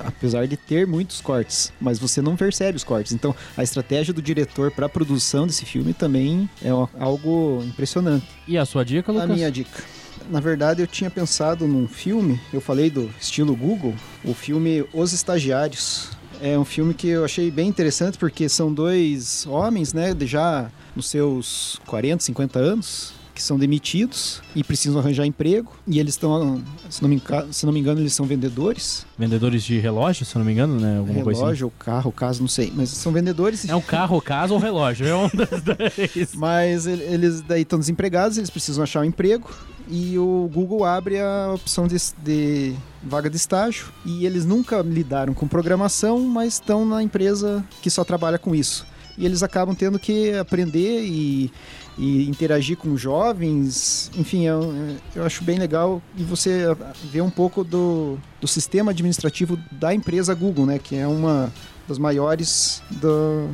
Apesar 0.04 0.46
de 0.46 0.56
ter 0.56 0.86
muitos 0.86 1.20
cortes, 1.20 1.72
mas 1.80 1.98
você 1.98 2.22
não 2.22 2.36
percebe 2.36 2.76
os 2.76 2.84
cortes. 2.84 3.12
Então, 3.12 3.34
a 3.56 3.62
estratégia 3.62 4.14
do 4.14 4.22
diretor 4.22 4.70
para 4.70 4.86
a 4.86 4.88
produção 4.88 5.46
desse 5.46 5.64
filme 5.64 5.92
também 5.92 6.48
é 6.62 6.70
algo 6.98 7.62
impressionante. 7.64 8.26
E 8.46 8.56
a 8.56 8.64
sua 8.64 8.84
dica, 8.84 9.10
Lucas? 9.10 9.30
A 9.30 9.32
minha 9.32 9.50
dica. 9.50 9.82
Na 10.30 10.40
verdade, 10.40 10.80
eu 10.80 10.86
tinha 10.86 11.10
pensado 11.10 11.66
num 11.66 11.88
filme, 11.88 12.40
eu 12.52 12.60
falei 12.60 12.88
do 12.90 13.10
estilo 13.20 13.56
Google, 13.56 13.94
o 14.24 14.32
filme 14.32 14.84
Os 14.92 15.12
Estagiários. 15.12 16.10
É 16.40 16.58
um 16.58 16.64
filme 16.64 16.94
que 16.94 17.08
eu 17.08 17.24
achei 17.24 17.50
bem 17.50 17.68
interessante 17.68 18.18
porque 18.18 18.48
são 18.48 18.72
dois 18.72 19.46
homens, 19.46 19.92
né, 19.92 20.16
já 20.22 20.70
nos 20.94 21.08
seus 21.08 21.80
40, 21.86 22.22
50 22.22 22.58
anos, 22.58 23.12
que 23.34 23.42
são 23.42 23.58
demitidos 23.58 24.42
e 24.54 24.62
precisam 24.62 25.00
arranjar 25.00 25.26
emprego. 25.26 25.72
E 25.86 25.98
eles 25.98 26.14
estão, 26.14 26.62
se, 26.88 27.02
não 27.02 27.08
me, 27.08 27.22
se 27.50 27.66
não 27.66 27.72
me 27.72 27.80
engano, 27.80 28.00
eles 28.00 28.12
são 28.12 28.26
vendedores. 28.26 29.06
Vendedores 29.18 29.62
de 29.62 29.78
relógio, 29.78 30.24
se 30.24 30.36
não 30.36 30.44
me 30.44 30.52
engano, 30.52 30.78
né? 30.78 30.98
Alguma 30.98 31.14
relógio 31.14 31.24
coisa 31.24 31.52
assim. 31.52 31.64
ou 31.64 31.70
carro, 31.70 32.12
caso, 32.12 32.40
não 32.40 32.48
sei. 32.48 32.72
Mas 32.74 32.90
são 32.90 33.12
vendedores. 33.12 33.68
É 33.68 33.74
um 33.74 33.80
carro, 33.80 34.20
caso 34.20 34.54
ou 34.54 34.60
relógio, 34.60 35.06
é 35.06 35.14
um 35.14 35.28
das 35.34 35.62
dois. 35.62 36.34
Mas 36.34 36.86
eles 36.86 37.40
daí 37.42 37.62
estão 37.62 37.78
desempregados, 37.78 38.38
eles 38.38 38.50
precisam 38.50 38.82
achar 38.82 39.00
um 39.00 39.04
emprego 39.04 39.48
e 39.88 40.18
o 40.18 40.48
Google 40.52 40.84
abre 40.84 41.20
a 41.20 41.52
opção 41.54 41.86
de, 41.86 41.96
de, 42.18 42.74
vaga 43.02 43.28
de 43.28 43.36
estágio 43.36 43.92
e 44.04 44.24
eles 44.24 44.44
nunca 44.44 44.80
lidaram 44.80 45.34
com 45.34 45.46
programação, 45.48 46.20
mas 46.20 46.54
estão 46.54 46.86
na 46.86 47.02
empresa 47.02 47.64
que 47.80 47.90
só 47.90 48.04
trabalha 48.04 48.38
com 48.38 48.54
isso. 48.54 48.86
E 49.18 49.26
eles 49.26 49.42
acabam 49.42 49.74
tendo 49.74 49.98
que 49.98 50.32
aprender 50.32 51.04
e, 51.04 51.52
e 51.98 52.28
interagir 52.28 52.76
com 52.76 52.96
jovens. 52.96 54.10
Enfim, 54.16 54.46
eu, 54.46 54.96
eu 55.14 55.24
acho 55.24 55.44
bem 55.44 55.58
legal 55.58 56.02
e 56.16 56.22
você 56.22 56.64
vê 57.10 57.20
um 57.20 57.30
pouco 57.30 57.62
do, 57.62 58.18
do 58.40 58.48
sistema 58.48 58.90
administrativo 58.90 59.58
da 59.70 59.94
empresa 59.94 60.34
Google, 60.34 60.66
né? 60.66 60.78
Que 60.78 60.96
é 60.96 61.06
uma 61.06 61.52
das 61.86 61.98
maiores 61.98 62.82
do, 62.90 63.48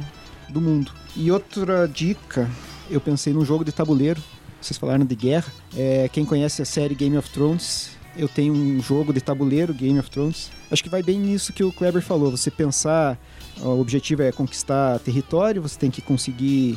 do 0.49 0.61
mundo. 0.61 0.93
E 1.17 1.31
outra 1.31 1.89
dica, 1.89 2.49
eu 2.91 3.01
pensei 3.01 3.33
num 3.33 3.45
jogo 3.45 3.65
de 3.65 3.73
tabuleiro 3.73 4.23
vocês 4.61 4.77
falaram 4.77 5.05
de 5.05 5.15
guerra. 5.15 5.53
É, 5.77 6.09
quem 6.09 6.25
conhece 6.25 6.61
a 6.61 6.65
série 6.65 6.95
Game 6.95 7.17
of 7.17 7.31
Thrones, 7.31 7.91
eu 8.17 8.29
tenho 8.29 8.53
um 8.53 8.83
jogo 8.83 9.13
de 9.13 9.21
tabuleiro, 9.21 9.73
Game 9.73 9.99
of 9.99 10.11
Thrones. 10.11 10.51
Acho 10.71 10.83
que 10.83 10.89
vai 10.89 11.03
bem 11.03 11.19
nisso 11.19 11.53
que 11.53 11.63
o 11.63 11.73
Kleber 11.73 12.03
falou. 12.03 12.31
Você 12.31 12.51
pensar, 12.51 13.17
o 13.61 13.81
objetivo 13.81 14.23
é 14.23 14.33
conquistar 14.33 14.99
território, 14.99 15.63
você 15.63 15.79
tem 15.79 15.91
que 15.91 16.03
conseguir 16.03 16.77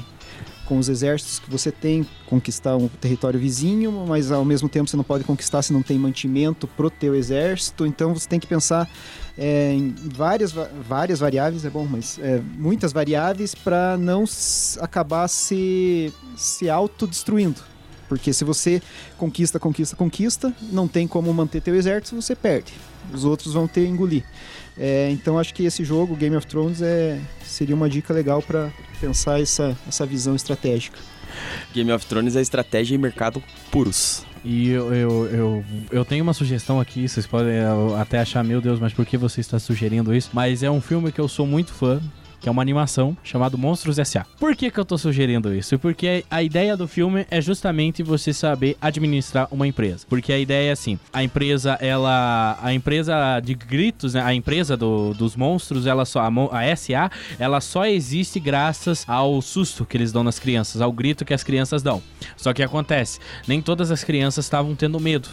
com 0.72 0.80
os 0.80 0.88
exércitos 0.88 1.38
que 1.38 1.52
você 1.52 1.70
tem, 1.70 2.08
conquistar 2.28 2.78
um 2.78 2.88
território 2.88 3.38
vizinho, 3.38 3.92
mas 4.08 4.32
ao 4.32 4.46
mesmo 4.46 4.70
tempo 4.70 4.90
você 4.90 4.96
não 4.96 5.04
pode 5.04 5.26
conquistar 5.26 5.62
se 5.62 5.74
não 5.74 5.84
tem 5.84 6.00
mantimento 6.00 6.66
pro 6.66 6.90
teu 6.90 7.14
exército. 7.14 7.86
Então 7.86 8.14
você 8.14 8.26
tem 8.26 8.40
que 8.40 8.48
pensar 8.48 8.90
é, 9.38 9.74
em 9.74 9.94
várias, 10.02 10.54
várias 10.88 11.20
variáveis, 11.20 11.66
é 11.66 11.70
bom, 11.70 11.86
mas 11.86 12.18
é, 12.20 12.42
muitas 12.58 12.94
variáveis 12.94 13.54
para 13.54 13.98
não 13.98 14.24
acabar 14.80 15.28
se, 15.28 16.14
se 16.38 16.70
autodestruindo. 16.70 17.60
Porque 18.08 18.32
se 18.32 18.46
você 18.46 18.82
conquista, 19.18 19.60
conquista, 19.60 19.98
conquista, 19.98 20.54
não 20.72 20.88
tem 20.88 21.06
como 21.06 21.34
manter 21.34 21.62
teu 21.62 21.76
exército, 21.76 22.16
você 22.16 22.34
perde. 22.34 22.74
Os 23.14 23.26
outros 23.26 23.54
vão 23.56 23.68
ter 23.68 23.86
engolir. 23.88 24.24
É, 24.78 25.10
então 25.12 25.38
acho 25.38 25.54
que 25.54 25.64
esse 25.64 25.84
jogo, 25.84 26.16
Game 26.16 26.36
of 26.36 26.48
Thrones, 26.48 26.82
é, 26.82 27.20
seria 27.44 27.76
uma 27.76 27.90
dica 27.90 28.14
legal 28.14 28.42
para 28.42 28.72
pensar 29.00 29.42
essa, 29.42 29.78
essa 29.88 30.06
visão 30.06 30.36
estratégica. 30.36 30.98
Game 31.74 31.92
of 31.92 32.06
Thrones 32.06 32.36
é 32.36 32.42
estratégia 32.42 32.96
e 32.96 32.98
mercado 32.98 33.42
puros. 33.70 34.26
E 34.44 34.70
eu, 34.70 34.94
eu, 34.94 35.26
eu, 35.28 35.66
eu, 35.92 36.06
tenho 36.06 36.24
uma 36.24 36.34
sugestão 36.34 36.80
aqui, 36.80 37.08
vocês 37.08 37.28
podem 37.28 37.60
até 38.00 38.20
achar, 38.20 38.44
meu 38.44 38.60
Deus, 38.60 38.80
mas 38.80 38.92
por 38.92 39.06
que 39.06 39.16
você 39.16 39.40
está 39.40 39.60
sugerindo 39.60 40.16
isso? 40.16 40.32
Mas 40.34 40.64
é 40.64 40.72
um 40.72 40.82
filme 40.82 41.12
que 41.12 41.22
eu 41.22 41.28
sou 41.28 41.46
muito 41.46 41.72
fã, 41.72 42.02
que 42.42 42.50
é 42.50 42.52
uma 42.52 42.62
animação 42.62 43.16
chamada 43.24 43.56
Monstros 43.56 44.00
S.A. 44.00 44.26
Por 44.40 44.56
que, 44.56 44.72
que 44.72 44.80
eu 44.80 44.84
tô 44.84 44.98
sugerindo 44.98 45.54
isso? 45.54 45.78
Porque 45.78 46.26
a 46.30 46.42
ideia 46.42 46.76
do 46.76 46.88
filme 46.88 47.26
é 47.30 47.40
justamente 47.40 48.02
você 48.02 48.34
saber 48.34 48.76
administrar 48.82 49.48
uma 49.52 49.68
empresa. 49.68 50.06
Porque 50.10 50.34
a 50.34 50.40
ideia 50.40 50.70
é 50.70 50.72
assim, 50.72 51.00
a 51.14 51.24
empresa, 51.24 51.78
ela... 51.80 52.58
A 52.62 52.74
empresa 52.74 53.40
de 53.40 53.54
gritos, 53.54 54.16
né? 54.16 54.22
A 54.22 54.34
empresa 54.34 54.76
do, 54.76 55.14
dos 55.14 55.36
monstros, 55.36 55.86
ela 55.86 56.04
só... 56.04 56.20
A, 56.22 56.32
a 56.52 56.64
S.A., 56.66 57.12
ela 57.38 57.62
só 57.62 57.86
existe 57.86 58.40
graças 58.40 59.06
ao 59.08 59.42
susto 59.42 59.86
que 59.86 59.96
eles 59.96 60.12
dão 60.12 60.24
nas 60.24 60.40
crianças, 60.40 60.82
ao 60.82 60.92
grito 60.92 61.24
que 61.24 61.34
as 61.34 61.44
crianças 61.44 61.84
dão. 61.84 62.02
Só 62.36 62.54
que 62.54 62.64
acontece, 62.64 63.20
nem 63.48 63.62
todas 63.62 63.92
as 63.92 64.04
crianças 64.04 64.46
estavam 64.46 64.76
tendo 64.76 65.00
medo. 65.00 65.30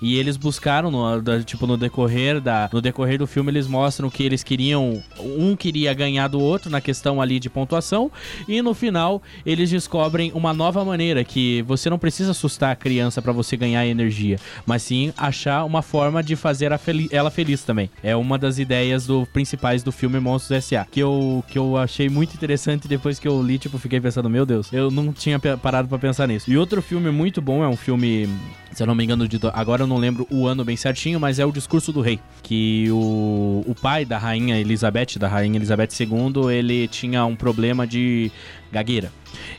E 0.00 0.18
eles 0.18 0.36
buscaram, 0.36 0.90
no, 0.90 1.20
da, 1.20 1.42
tipo, 1.42 1.66
no 1.66 1.76
decorrer, 1.76 2.40
da, 2.40 2.68
no 2.72 2.80
decorrer 2.80 3.18
do 3.18 3.26
filme, 3.26 3.50
eles 3.50 3.66
mostram 3.66 4.10
que 4.10 4.22
eles 4.22 4.42
queriam. 4.42 5.02
Um 5.18 5.56
queria 5.56 5.92
ganhar 5.94 6.28
do 6.28 6.40
outro 6.40 6.70
na 6.70 6.80
questão 6.80 7.20
ali 7.20 7.38
de 7.38 7.48
pontuação. 7.48 8.10
E 8.48 8.60
no 8.62 8.74
final, 8.74 9.22
eles 9.44 9.70
descobrem 9.70 10.30
uma 10.34 10.52
nova 10.52 10.84
maneira 10.84 11.24
que 11.24 11.62
você 11.62 11.88
não 11.88 11.98
precisa 11.98 12.32
assustar 12.32 12.72
a 12.72 12.76
criança 12.76 13.20
para 13.22 13.32
você 13.32 13.56
ganhar 13.56 13.86
energia, 13.86 14.38
mas 14.66 14.82
sim 14.82 15.12
achar 15.16 15.64
uma 15.64 15.82
forma 15.82 16.22
de 16.22 16.36
fazer 16.36 16.70
ela 17.10 17.30
feliz 17.30 17.62
também. 17.62 17.90
É 18.02 18.14
uma 18.16 18.38
das 18.38 18.58
ideias 18.58 19.06
do, 19.06 19.26
principais 19.32 19.82
do 19.82 19.92
filme 19.92 20.20
Monstros 20.20 20.58
S.A. 20.58 20.84
Que 20.84 21.00
eu, 21.00 21.44
que 21.48 21.58
eu 21.58 21.76
achei 21.76 22.08
muito 22.08 22.34
interessante 22.34 22.88
depois 22.88 23.18
que 23.18 23.28
eu 23.28 23.42
li, 23.42 23.58
tipo, 23.58 23.78
fiquei 23.78 24.00
pensando, 24.00 24.28
meu 24.28 24.46
Deus, 24.46 24.72
eu 24.72 24.90
não 24.90 25.12
tinha 25.12 25.38
parado 25.38 25.88
para 25.88 25.98
pensar 25.98 26.26
nisso. 26.28 26.50
E 26.50 26.56
outro 26.56 26.82
filme 26.82 27.10
muito 27.10 27.40
bom 27.40 27.62
é 27.62 27.68
um 27.68 27.76
filme 27.76 28.28
se 28.74 28.82
eu 28.82 28.86
não 28.86 28.94
me 28.94 29.04
engano, 29.04 29.28
de, 29.28 29.38
agora 29.64 29.82
eu 29.82 29.86
não 29.86 29.96
lembro 29.96 30.26
o 30.30 30.46
ano 30.46 30.62
bem 30.62 30.76
certinho, 30.76 31.18
mas 31.18 31.38
é 31.38 31.46
o 31.46 31.50
Discurso 31.50 31.90
do 31.90 32.02
Rei. 32.02 32.20
Que 32.42 32.86
o, 32.90 33.64
o 33.66 33.74
pai 33.74 34.04
da 34.04 34.18
rainha 34.18 34.60
Elizabeth, 34.60 35.18
da 35.18 35.26
rainha 35.26 35.56
Elizabeth 35.56 35.88
II, 35.98 36.52
ele 36.52 36.86
tinha 36.86 37.24
um 37.24 37.34
problema 37.34 37.86
de 37.86 38.30
gagueira. 38.70 39.10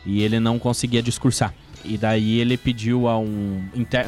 E 0.06 0.22
ele 0.22 0.40
não 0.40 0.60
conseguia 0.60 1.02
discursar. 1.02 1.54
E 1.88 1.98
daí 1.98 2.40
ele 2.40 2.58
pediu 2.58 3.08
a 3.08 3.18
um, 3.18 3.62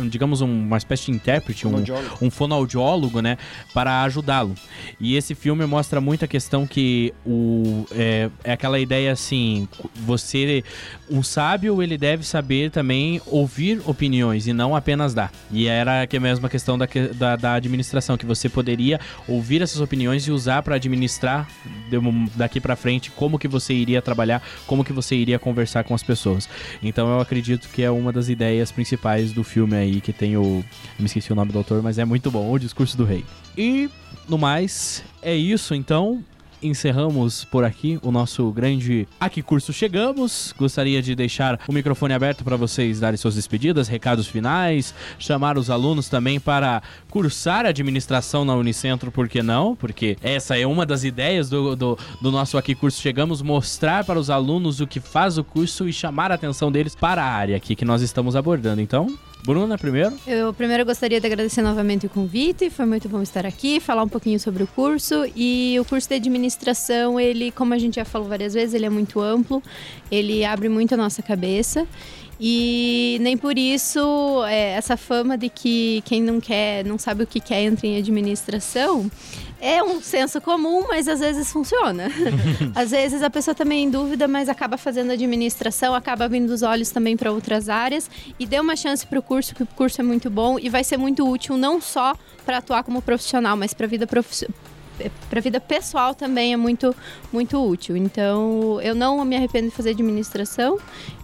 digamos, 0.09 0.41
uma 0.41 0.77
espécie 0.77 1.05
de 1.05 1.11
intérprete, 1.11 1.67
um, 1.67 1.83
um 2.21 2.29
fonoaudiólogo, 2.29 3.21
né, 3.21 3.37
para 3.73 4.03
ajudá-lo. 4.03 4.55
E 4.99 5.15
esse 5.15 5.35
filme 5.35 5.65
mostra 5.65 6.01
muito 6.01 6.25
a 6.25 6.27
questão 6.27 6.65
que 6.65 7.13
o, 7.25 7.85
é, 7.91 8.29
é 8.43 8.51
aquela 8.53 8.79
ideia 8.79 9.11
assim, 9.11 9.67
você, 9.95 10.63
um 11.09 11.21
sábio, 11.23 11.81
ele 11.81 11.97
deve 11.97 12.23
saber 12.25 12.71
também 12.71 13.21
ouvir 13.25 13.81
opiniões 13.85 14.47
e 14.47 14.53
não 14.53 14.75
apenas 14.75 15.13
dar. 15.13 15.31
E 15.51 15.67
era 15.67 16.03
a 16.03 16.19
mesma 16.19 16.49
questão 16.49 16.77
da, 16.77 16.87
da, 17.13 17.35
da 17.35 17.53
administração, 17.53 18.17
que 18.17 18.25
você 18.25 18.49
poderia 18.49 18.99
ouvir 19.27 19.61
essas 19.61 19.81
opiniões 19.81 20.27
e 20.27 20.31
usar 20.31 20.61
para 20.63 20.75
administrar 20.75 21.47
daqui 22.35 22.59
para 22.59 22.75
frente 22.75 23.11
como 23.11 23.37
que 23.37 23.47
você 23.47 23.73
iria 23.73 24.01
trabalhar, 24.01 24.41
como 24.65 24.83
que 24.83 24.93
você 24.93 25.15
iria 25.15 25.39
conversar 25.39 25.83
com 25.83 25.93
as 25.93 26.03
pessoas. 26.03 26.49
Então 26.81 27.09
eu 27.09 27.19
acredito 27.19 27.66
que 27.73 27.83
é 27.83 27.91
uma 27.91 28.11
das 28.11 28.29
ideias 28.29 28.71
principais 28.71 29.31
do 29.31 29.43
filme 29.43 29.75
aí, 29.75 30.01
que 30.01 30.13
tem 30.13 30.37
o. 30.37 30.41
Eu 30.41 30.63
me 30.99 31.05
esqueci 31.05 31.31
o 31.31 31.35
nome 31.35 31.51
do 31.51 31.57
autor, 31.57 31.81
mas 31.81 31.97
é 31.97 32.05
muito 32.05 32.31
bom, 32.31 32.51
O 32.51 32.57
Discurso 32.57 32.97
do 32.97 33.05
Rei. 33.05 33.23
E, 33.57 33.89
no 34.27 34.37
mais, 34.37 35.03
é 35.21 35.35
isso 35.35 35.73
então 35.75 36.23
encerramos 36.61 37.45
por 37.45 37.63
aqui 37.63 37.99
o 38.01 38.11
nosso 38.11 38.51
grande 38.51 39.07
A 39.19 39.29
Que 39.29 39.41
Curso 39.41 39.71
Chegamos. 39.71 40.53
Gostaria 40.57 41.01
de 41.01 41.15
deixar 41.15 41.59
o 41.67 41.73
microfone 41.73 42.13
aberto 42.13 42.43
para 42.43 42.55
vocês 42.55 42.99
darem 42.99 43.17
suas 43.17 43.35
despedidas, 43.35 43.87
recados 43.87 44.27
finais, 44.27 44.93
chamar 45.19 45.57
os 45.57 45.69
alunos 45.69 46.09
também 46.09 46.39
para 46.39 46.81
cursar 47.09 47.65
administração 47.65 48.43
na 48.43 48.55
Unicentro, 48.55 49.11
por 49.11 49.27
que 49.27 49.41
não? 49.41 49.75
Porque 49.75 50.17
essa 50.21 50.57
é 50.57 50.65
uma 50.65 50.85
das 50.85 51.03
ideias 51.03 51.49
do, 51.49 51.75
do, 51.75 51.97
do 52.21 52.31
nosso 52.31 52.57
A 52.57 52.61
Que 52.61 52.75
Curso 52.75 53.01
Chegamos, 53.01 53.41
mostrar 53.41 54.03
para 54.03 54.19
os 54.19 54.29
alunos 54.29 54.79
o 54.79 54.87
que 54.87 54.99
faz 54.99 55.37
o 55.37 55.43
curso 55.43 55.87
e 55.87 55.93
chamar 55.93 56.31
a 56.31 56.35
atenção 56.35 56.71
deles 56.71 56.95
para 56.95 57.23
a 57.23 57.31
área 57.31 57.57
aqui 57.57 57.75
que 57.75 57.85
nós 57.85 58.01
estamos 58.01 58.35
abordando. 58.35 58.81
Então, 58.81 59.07
Bruna, 59.43 59.77
primeiro. 59.77 60.13
Eu 60.27 60.53
primeiro 60.53 60.85
gostaria 60.85 61.21
de 61.21 61.25
agradecer 61.25 61.61
novamente 61.61 62.05
o 62.05 62.09
convite, 62.09 62.69
foi 62.69 62.85
muito 62.85 63.07
bom 63.07 63.21
estar 63.21 63.45
aqui, 63.45 63.79
falar 63.79 64.03
um 64.03 64.07
pouquinho 64.07 64.39
sobre 64.39 64.63
o 64.63 64.67
curso. 64.67 65.25
E 65.35 65.77
o 65.79 65.85
curso 65.85 66.09
de 66.09 66.15
administração, 66.15 67.19
ele, 67.19 67.51
como 67.51 67.73
a 67.73 67.77
gente 67.77 67.95
já 67.95 68.05
falou 68.05 68.27
várias 68.27 68.53
vezes, 68.53 68.73
ele 68.73 68.85
é 68.85 68.89
muito 68.89 69.21
amplo, 69.21 69.63
ele 70.11 70.43
abre 70.43 70.67
muito 70.67 70.93
a 70.93 70.97
nossa 70.97 71.21
cabeça. 71.21 71.87
E 72.39 73.17
nem 73.21 73.35
por 73.35 73.57
isso 73.57 74.43
é, 74.45 74.73
essa 74.73 74.95
fama 74.95 75.37
de 75.37 75.49
que 75.49 76.03
quem 76.05 76.21
não 76.21 76.39
quer, 76.39 76.85
não 76.85 76.97
sabe 76.97 77.23
o 77.23 77.27
que 77.27 77.39
quer 77.39 77.63
entra 77.63 77.87
em 77.87 77.97
administração, 77.97 79.09
é 79.61 79.81
um 79.83 80.01
senso 80.01 80.39
comum, 80.39 80.87
mas 80.87 81.07
às 81.07 81.19
vezes 81.19 81.51
funciona. 81.51 82.07
às 82.75 82.91
vezes 82.91 83.21
a 83.23 83.29
pessoa 83.29 83.55
também 83.55 83.83
em 83.85 83.89
dúvida, 83.89 84.27
mas 84.27 84.49
acaba 84.49 84.77
fazendo 84.77 85.11
administração, 85.11 85.95
acaba 85.95 86.25
abrindo 86.25 86.49
os 86.49 86.61
olhos 86.61 86.89
também 86.89 87.17
para 87.17 87.31
outras 87.31 87.69
áreas 87.69 88.09
e 88.39 88.45
dê 88.45 88.59
uma 88.59 88.75
chance 88.75 89.05
para 89.05 89.19
o 89.19 89.21
curso, 89.21 89.55
que 89.55 89.63
o 89.63 89.67
curso 89.67 90.01
é 90.01 90.03
muito 90.03 90.29
bom 90.29 90.57
e 90.59 90.69
vai 90.69 90.83
ser 90.83 90.97
muito 90.97 91.27
útil 91.27 91.57
não 91.57 91.81
só 91.81 92.15
para 92.45 92.57
atuar 92.57 92.83
como 92.83 93.01
profissional, 93.01 93.57
mas 93.57 93.73
para 93.73 93.85
a 93.85 93.89
vida 93.89 94.07
profissional 94.07 94.55
para 95.29 95.39
vida 95.41 95.59
pessoal 95.59 96.15
também 96.15 96.53
é 96.53 96.57
muito, 96.57 96.95
muito 97.31 97.63
útil. 97.63 97.95
Então, 97.95 98.81
eu 98.81 98.95
não 98.95 99.23
me 99.23 99.35
arrependo 99.35 99.69
de 99.69 99.75
fazer 99.75 99.91
administração 99.91 100.79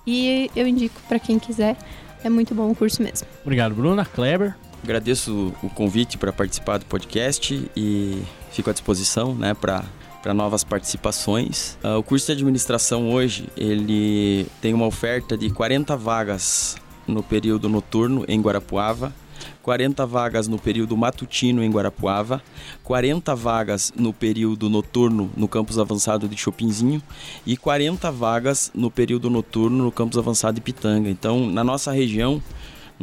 e 0.05 0.49
eu 0.55 0.67
indico 0.67 1.01
para 1.07 1.17
quem 1.17 1.39
quiser. 1.39 1.75
É 2.23 2.29
muito 2.29 2.55
bom 2.55 2.69
o 2.69 2.75
curso 2.75 3.01
mesmo. 3.01 3.27
Obrigado, 3.41 3.73
Bruna. 3.73 4.05
Kleber? 4.05 4.55
Agradeço 4.83 5.53
o 5.63 5.69
convite 5.69 6.17
para 6.17 6.33
participar 6.33 6.77
do 6.77 6.85
podcast 6.85 7.69
e 7.75 8.21
fico 8.51 8.69
à 8.69 8.73
disposição 8.73 9.33
né, 9.33 9.53
para 9.53 9.83
para 10.21 10.33
novas 10.33 10.63
participações. 10.63 11.77
Uh, 11.83 11.97
o 11.97 12.03
curso 12.03 12.27
de 12.27 12.31
administração 12.31 13.11
hoje 13.11 13.49
ele 13.57 14.47
tem 14.61 14.73
uma 14.73 14.85
oferta 14.85 15.37
de 15.37 15.49
40 15.49 15.97
vagas 15.97 16.77
no 17.05 17.21
período 17.21 17.67
noturno 17.67 18.23
em 18.29 18.41
Guarapuava 18.41 19.13
40 19.61 20.05
vagas 20.05 20.47
no 20.47 20.59
período 20.59 20.95
matutino 20.95 21.63
em 21.63 21.71
Guarapuava, 21.71 22.43
40 22.83 23.35
vagas 23.35 23.93
no 23.95 24.13
período 24.13 24.69
noturno 24.69 25.29
no 25.35 25.47
campus 25.47 25.79
avançado 25.79 26.27
de 26.27 26.37
Chopinzinho 26.37 27.01
e 27.45 27.55
40 27.55 28.11
vagas 28.11 28.71
no 28.73 28.91
período 28.91 29.29
noturno 29.29 29.85
no 29.85 29.91
campus 29.91 30.17
avançado 30.17 30.55
de 30.55 30.61
Pitanga. 30.61 31.09
Então, 31.09 31.49
na 31.49 31.63
nossa 31.63 31.91
região, 31.91 32.41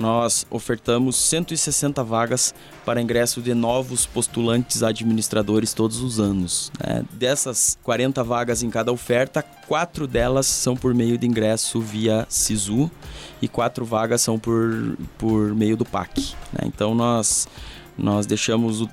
nós 0.00 0.46
ofertamos 0.50 1.14
160 1.16 2.02
vagas 2.02 2.54
para 2.84 3.00
ingresso 3.00 3.40
de 3.40 3.54
novos 3.54 4.06
postulantes 4.06 4.82
administradores 4.82 5.74
todos 5.74 6.00
os 6.00 6.18
anos. 6.18 6.72
Né? 6.80 7.04
Dessas 7.12 7.78
40 7.84 8.24
vagas 8.24 8.62
em 8.62 8.70
cada 8.70 8.90
oferta, 8.90 9.42
quatro 9.42 10.06
delas 10.06 10.46
são 10.46 10.74
por 10.74 10.94
meio 10.94 11.18
de 11.18 11.26
ingresso 11.26 11.80
via 11.80 12.26
SISU 12.28 12.90
e 13.40 13.46
quatro 13.46 13.84
vagas 13.84 14.22
são 14.22 14.38
por, 14.38 14.96
por 15.18 15.54
meio 15.54 15.76
do 15.76 15.84
PAC. 15.84 16.34
Né? 16.52 16.60
Então 16.64 16.94
nós 16.94 17.46
nós 18.00 18.26
deixamos 18.26 18.80
o, 18.80 18.88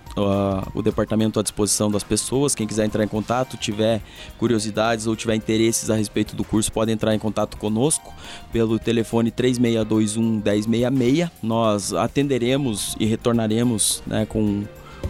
o, 0.73 0.81
departamento 0.81 1.39
à 1.39 1.43
disposição 1.43 1.89
das 1.89 2.03
pessoas. 2.03 2.53
Quem 2.53 2.67
quiser 2.67 2.85
entrar 2.85 3.03
em 3.03 3.07
contato, 3.07 3.57
tiver 3.57 4.01
curiosidades 4.37 5.07
ou 5.07 5.15
tiver 5.15 5.35
interesses 5.35 5.89
a 5.89 5.95
respeito 5.95 6.35
do 6.35 6.43
curso, 6.43 6.71
pode 6.71 6.91
entrar 6.91 7.15
em 7.15 7.19
contato 7.19 7.57
conosco 7.57 8.13
pelo 8.51 8.77
telefone 8.77 9.31
3621 9.31 10.41
1066. 10.43 11.29
Nós 11.41 11.93
atenderemos 11.93 12.95
e 12.99 13.05
retornaremos 13.05 14.03
né, 14.05 14.25
com, 14.25 14.63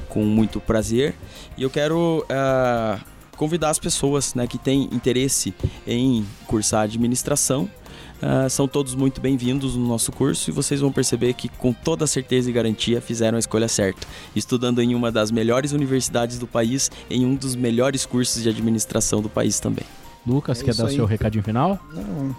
com 0.10 0.24
muito 0.24 0.60
prazer. 0.60 1.16
E 1.58 1.64
eu 1.64 1.70
quero. 1.70 2.26
Uh, 2.30 3.18
convidar 3.38 3.70
as 3.70 3.78
pessoas 3.78 4.34
né, 4.34 4.48
que 4.48 4.58
têm 4.58 4.90
interesse 4.92 5.54
em 5.86 6.26
cursar 6.48 6.82
administração 6.82 7.69
Uh, 8.18 8.50
são 8.50 8.68
todos 8.68 8.96
muito 8.96 9.22
bem-vindos 9.22 9.76
no 9.76 9.88
nosso 9.88 10.12
curso 10.12 10.50
e 10.50 10.54
vocês 10.54 10.82
vão 10.82 10.92
perceber 10.92 11.34
que, 11.34 11.48
com 11.48 11.72
toda 11.72 12.08
certeza 12.08 12.50
e 12.50 12.54
garantia, 12.54 13.00
fizeram 13.00 13.36
a 13.36 13.40
escolha 13.40 13.68
certa, 13.68 14.08
estudando 14.36 14.82
em 14.82 14.96
uma 14.96 15.12
das 15.12 15.30
melhores 15.30 15.72
universidades 15.72 16.40
do 16.40 16.48
país, 16.48 16.90
em 17.10 17.26
um 17.26 17.36
dos 17.36 17.56
melhores 17.56 18.06
cursos 18.06 18.42
de 18.42 18.50
administração 18.50 19.22
do 19.22 19.30
país 19.30 19.60
também. 19.60 19.86
Lucas, 20.26 20.62
é 20.62 20.65
quer 20.65 20.76
dar 20.76 20.88
aí. 20.88 20.96
seu 20.96 21.06
recadinho 21.06 21.44
final? 21.44 21.80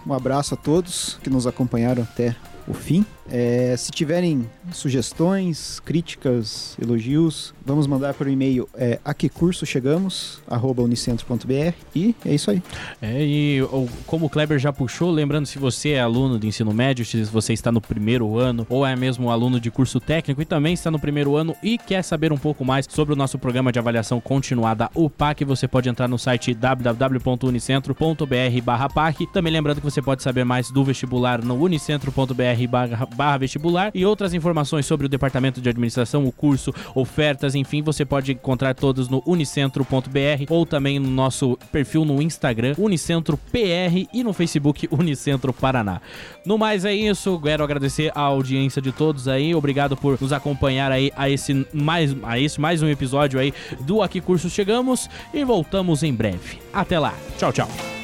Um 0.07 0.13
abraço 0.13 0.55
a 0.55 0.57
todos 0.57 1.19
que 1.23 1.31
nos 1.31 1.47
acompanharam 1.47 2.03
até 2.03 2.37
o 2.67 2.75
fim. 2.75 3.05
É, 3.31 3.75
se 3.77 3.91
tiverem 3.91 4.49
sugestões, 4.73 5.81
críticas, 5.81 6.77
elogios, 6.81 7.55
vamos 7.65 7.87
mandar 7.87 8.15
por 8.15 8.29
e-mail 8.29 8.69
é, 8.75 8.99
a 9.05 9.13
que 9.13 9.29
curso 9.29 9.67
chegamos, 9.67 10.41
arroba 10.49 10.83
unicentro.br 10.83 11.75
e 11.95 12.15
é 12.25 12.35
isso 12.35 12.51
aí. 12.51 12.63
É, 13.01 13.23
e 13.23 13.61
como 14.07 14.27
o 14.27 14.31
Kleber 14.31 14.59
já 14.59 14.73
puxou, 14.73 15.11
lembrando 15.11 15.47
se 15.47 15.59
você 15.59 15.91
é 15.91 16.01
aluno 16.01 16.39
de 16.39 16.47
ensino 16.47 16.73
médio, 16.73 17.05
se 17.05 17.23
você 17.25 17.53
está 17.53 17.71
no 17.71 17.81
primeiro 17.81 18.39
ano 18.39 18.67
ou 18.69 18.87
é 18.87 18.97
mesmo 18.97 19.31
aluno 19.31 19.61
de 19.61 19.71
curso 19.71 20.01
técnico 20.01 20.41
e 20.41 20.45
também 20.45 20.75
está 20.75 20.91
no 20.91 20.99
primeiro 20.99 21.37
ano 21.37 21.55
e 21.63 21.77
quer 21.77 22.03
saber 22.03 22.33
um 22.33 22.39
pouco 22.39 22.65
mais 22.65 22.87
sobre 22.89 23.13
o 23.13 23.17
nosso 23.17 23.39
programa 23.39 23.71
de 23.71 23.79
avaliação 23.79 24.21
continuada 24.21 24.91
UPAC, 24.95 25.45
você 25.45 25.69
pode 25.69 25.89
entrar 25.89 26.09
no 26.09 26.19
site 26.19 26.55
www.unicentro.br 26.55 28.63
barra 28.65 28.89
PAC. 28.89 29.27
Também 29.33 29.53
lembrando 29.53 29.81
que 29.81 29.85
você 29.85 30.01
pode 30.01 30.23
saber 30.23 30.45
mais 30.45 30.71
do 30.71 30.85
vestibular 30.85 31.43
no 31.43 31.63
unicentro.br 31.63 32.67
barra 32.69 33.07
barra 33.19 33.39
vestibular 33.39 33.91
e 33.93 34.07
outras 34.07 34.33
informações 34.33 34.87
sobre 34.87 35.07
o 35.07 35.09
departamento 35.09 35.61
de 35.61 35.69
administração, 35.69 36.25
o 36.25 36.31
curso, 36.31 36.73
ofertas, 36.95 37.57
enfim, 37.57 37.83
você 37.83 38.05
pode 38.05 38.31
encontrar 38.31 38.75
todos 38.75 39.09
no 39.09 39.21
unicentro.br 39.27 40.45
ou 40.49 40.65
também 40.65 41.01
no 41.01 41.11
nosso 41.11 41.59
perfil 41.73 42.05
no 42.05 42.23
Instagram, 42.23 42.77
UnicentroPR 42.79 44.07
e 44.15 44.23
no 44.23 44.33
Facebook 44.33 44.89
Unicentro 44.93 45.53
Paraná. 45.53 46.01
No 46.47 46.57
mais 46.57 46.85
é 46.85 46.95
isso, 46.95 47.41
quero 47.41 47.65
agradecer 47.65 48.13
a 48.15 48.21
audiência 48.21 48.81
de 48.81 48.93
todos 48.93 49.27
aí, 49.27 49.53
obrigado 49.53 49.97
por 49.97 50.17
nos 50.21 50.33
acompanhar 50.33 50.93
aí 50.93 51.11
a 51.17 51.29
esse 51.29 51.67
mais 51.73 52.15
a 52.23 52.39
esse 52.39 52.61
mais 52.61 52.83
um 52.83 52.89
episódio 52.89 53.41
aí 53.41 53.53
do 53.81 54.01
Aqui 54.01 54.21
Curso 54.21 54.49
Chegamos 54.49 55.11
e 55.35 55.43
voltamos 55.43 56.05
em 56.05 56.15
breve. 56.15 56.61
Até 56.73 57.01
lá. 57.01 57.15
Tchau, 57.37 57.53
tchau. 57.53 57.98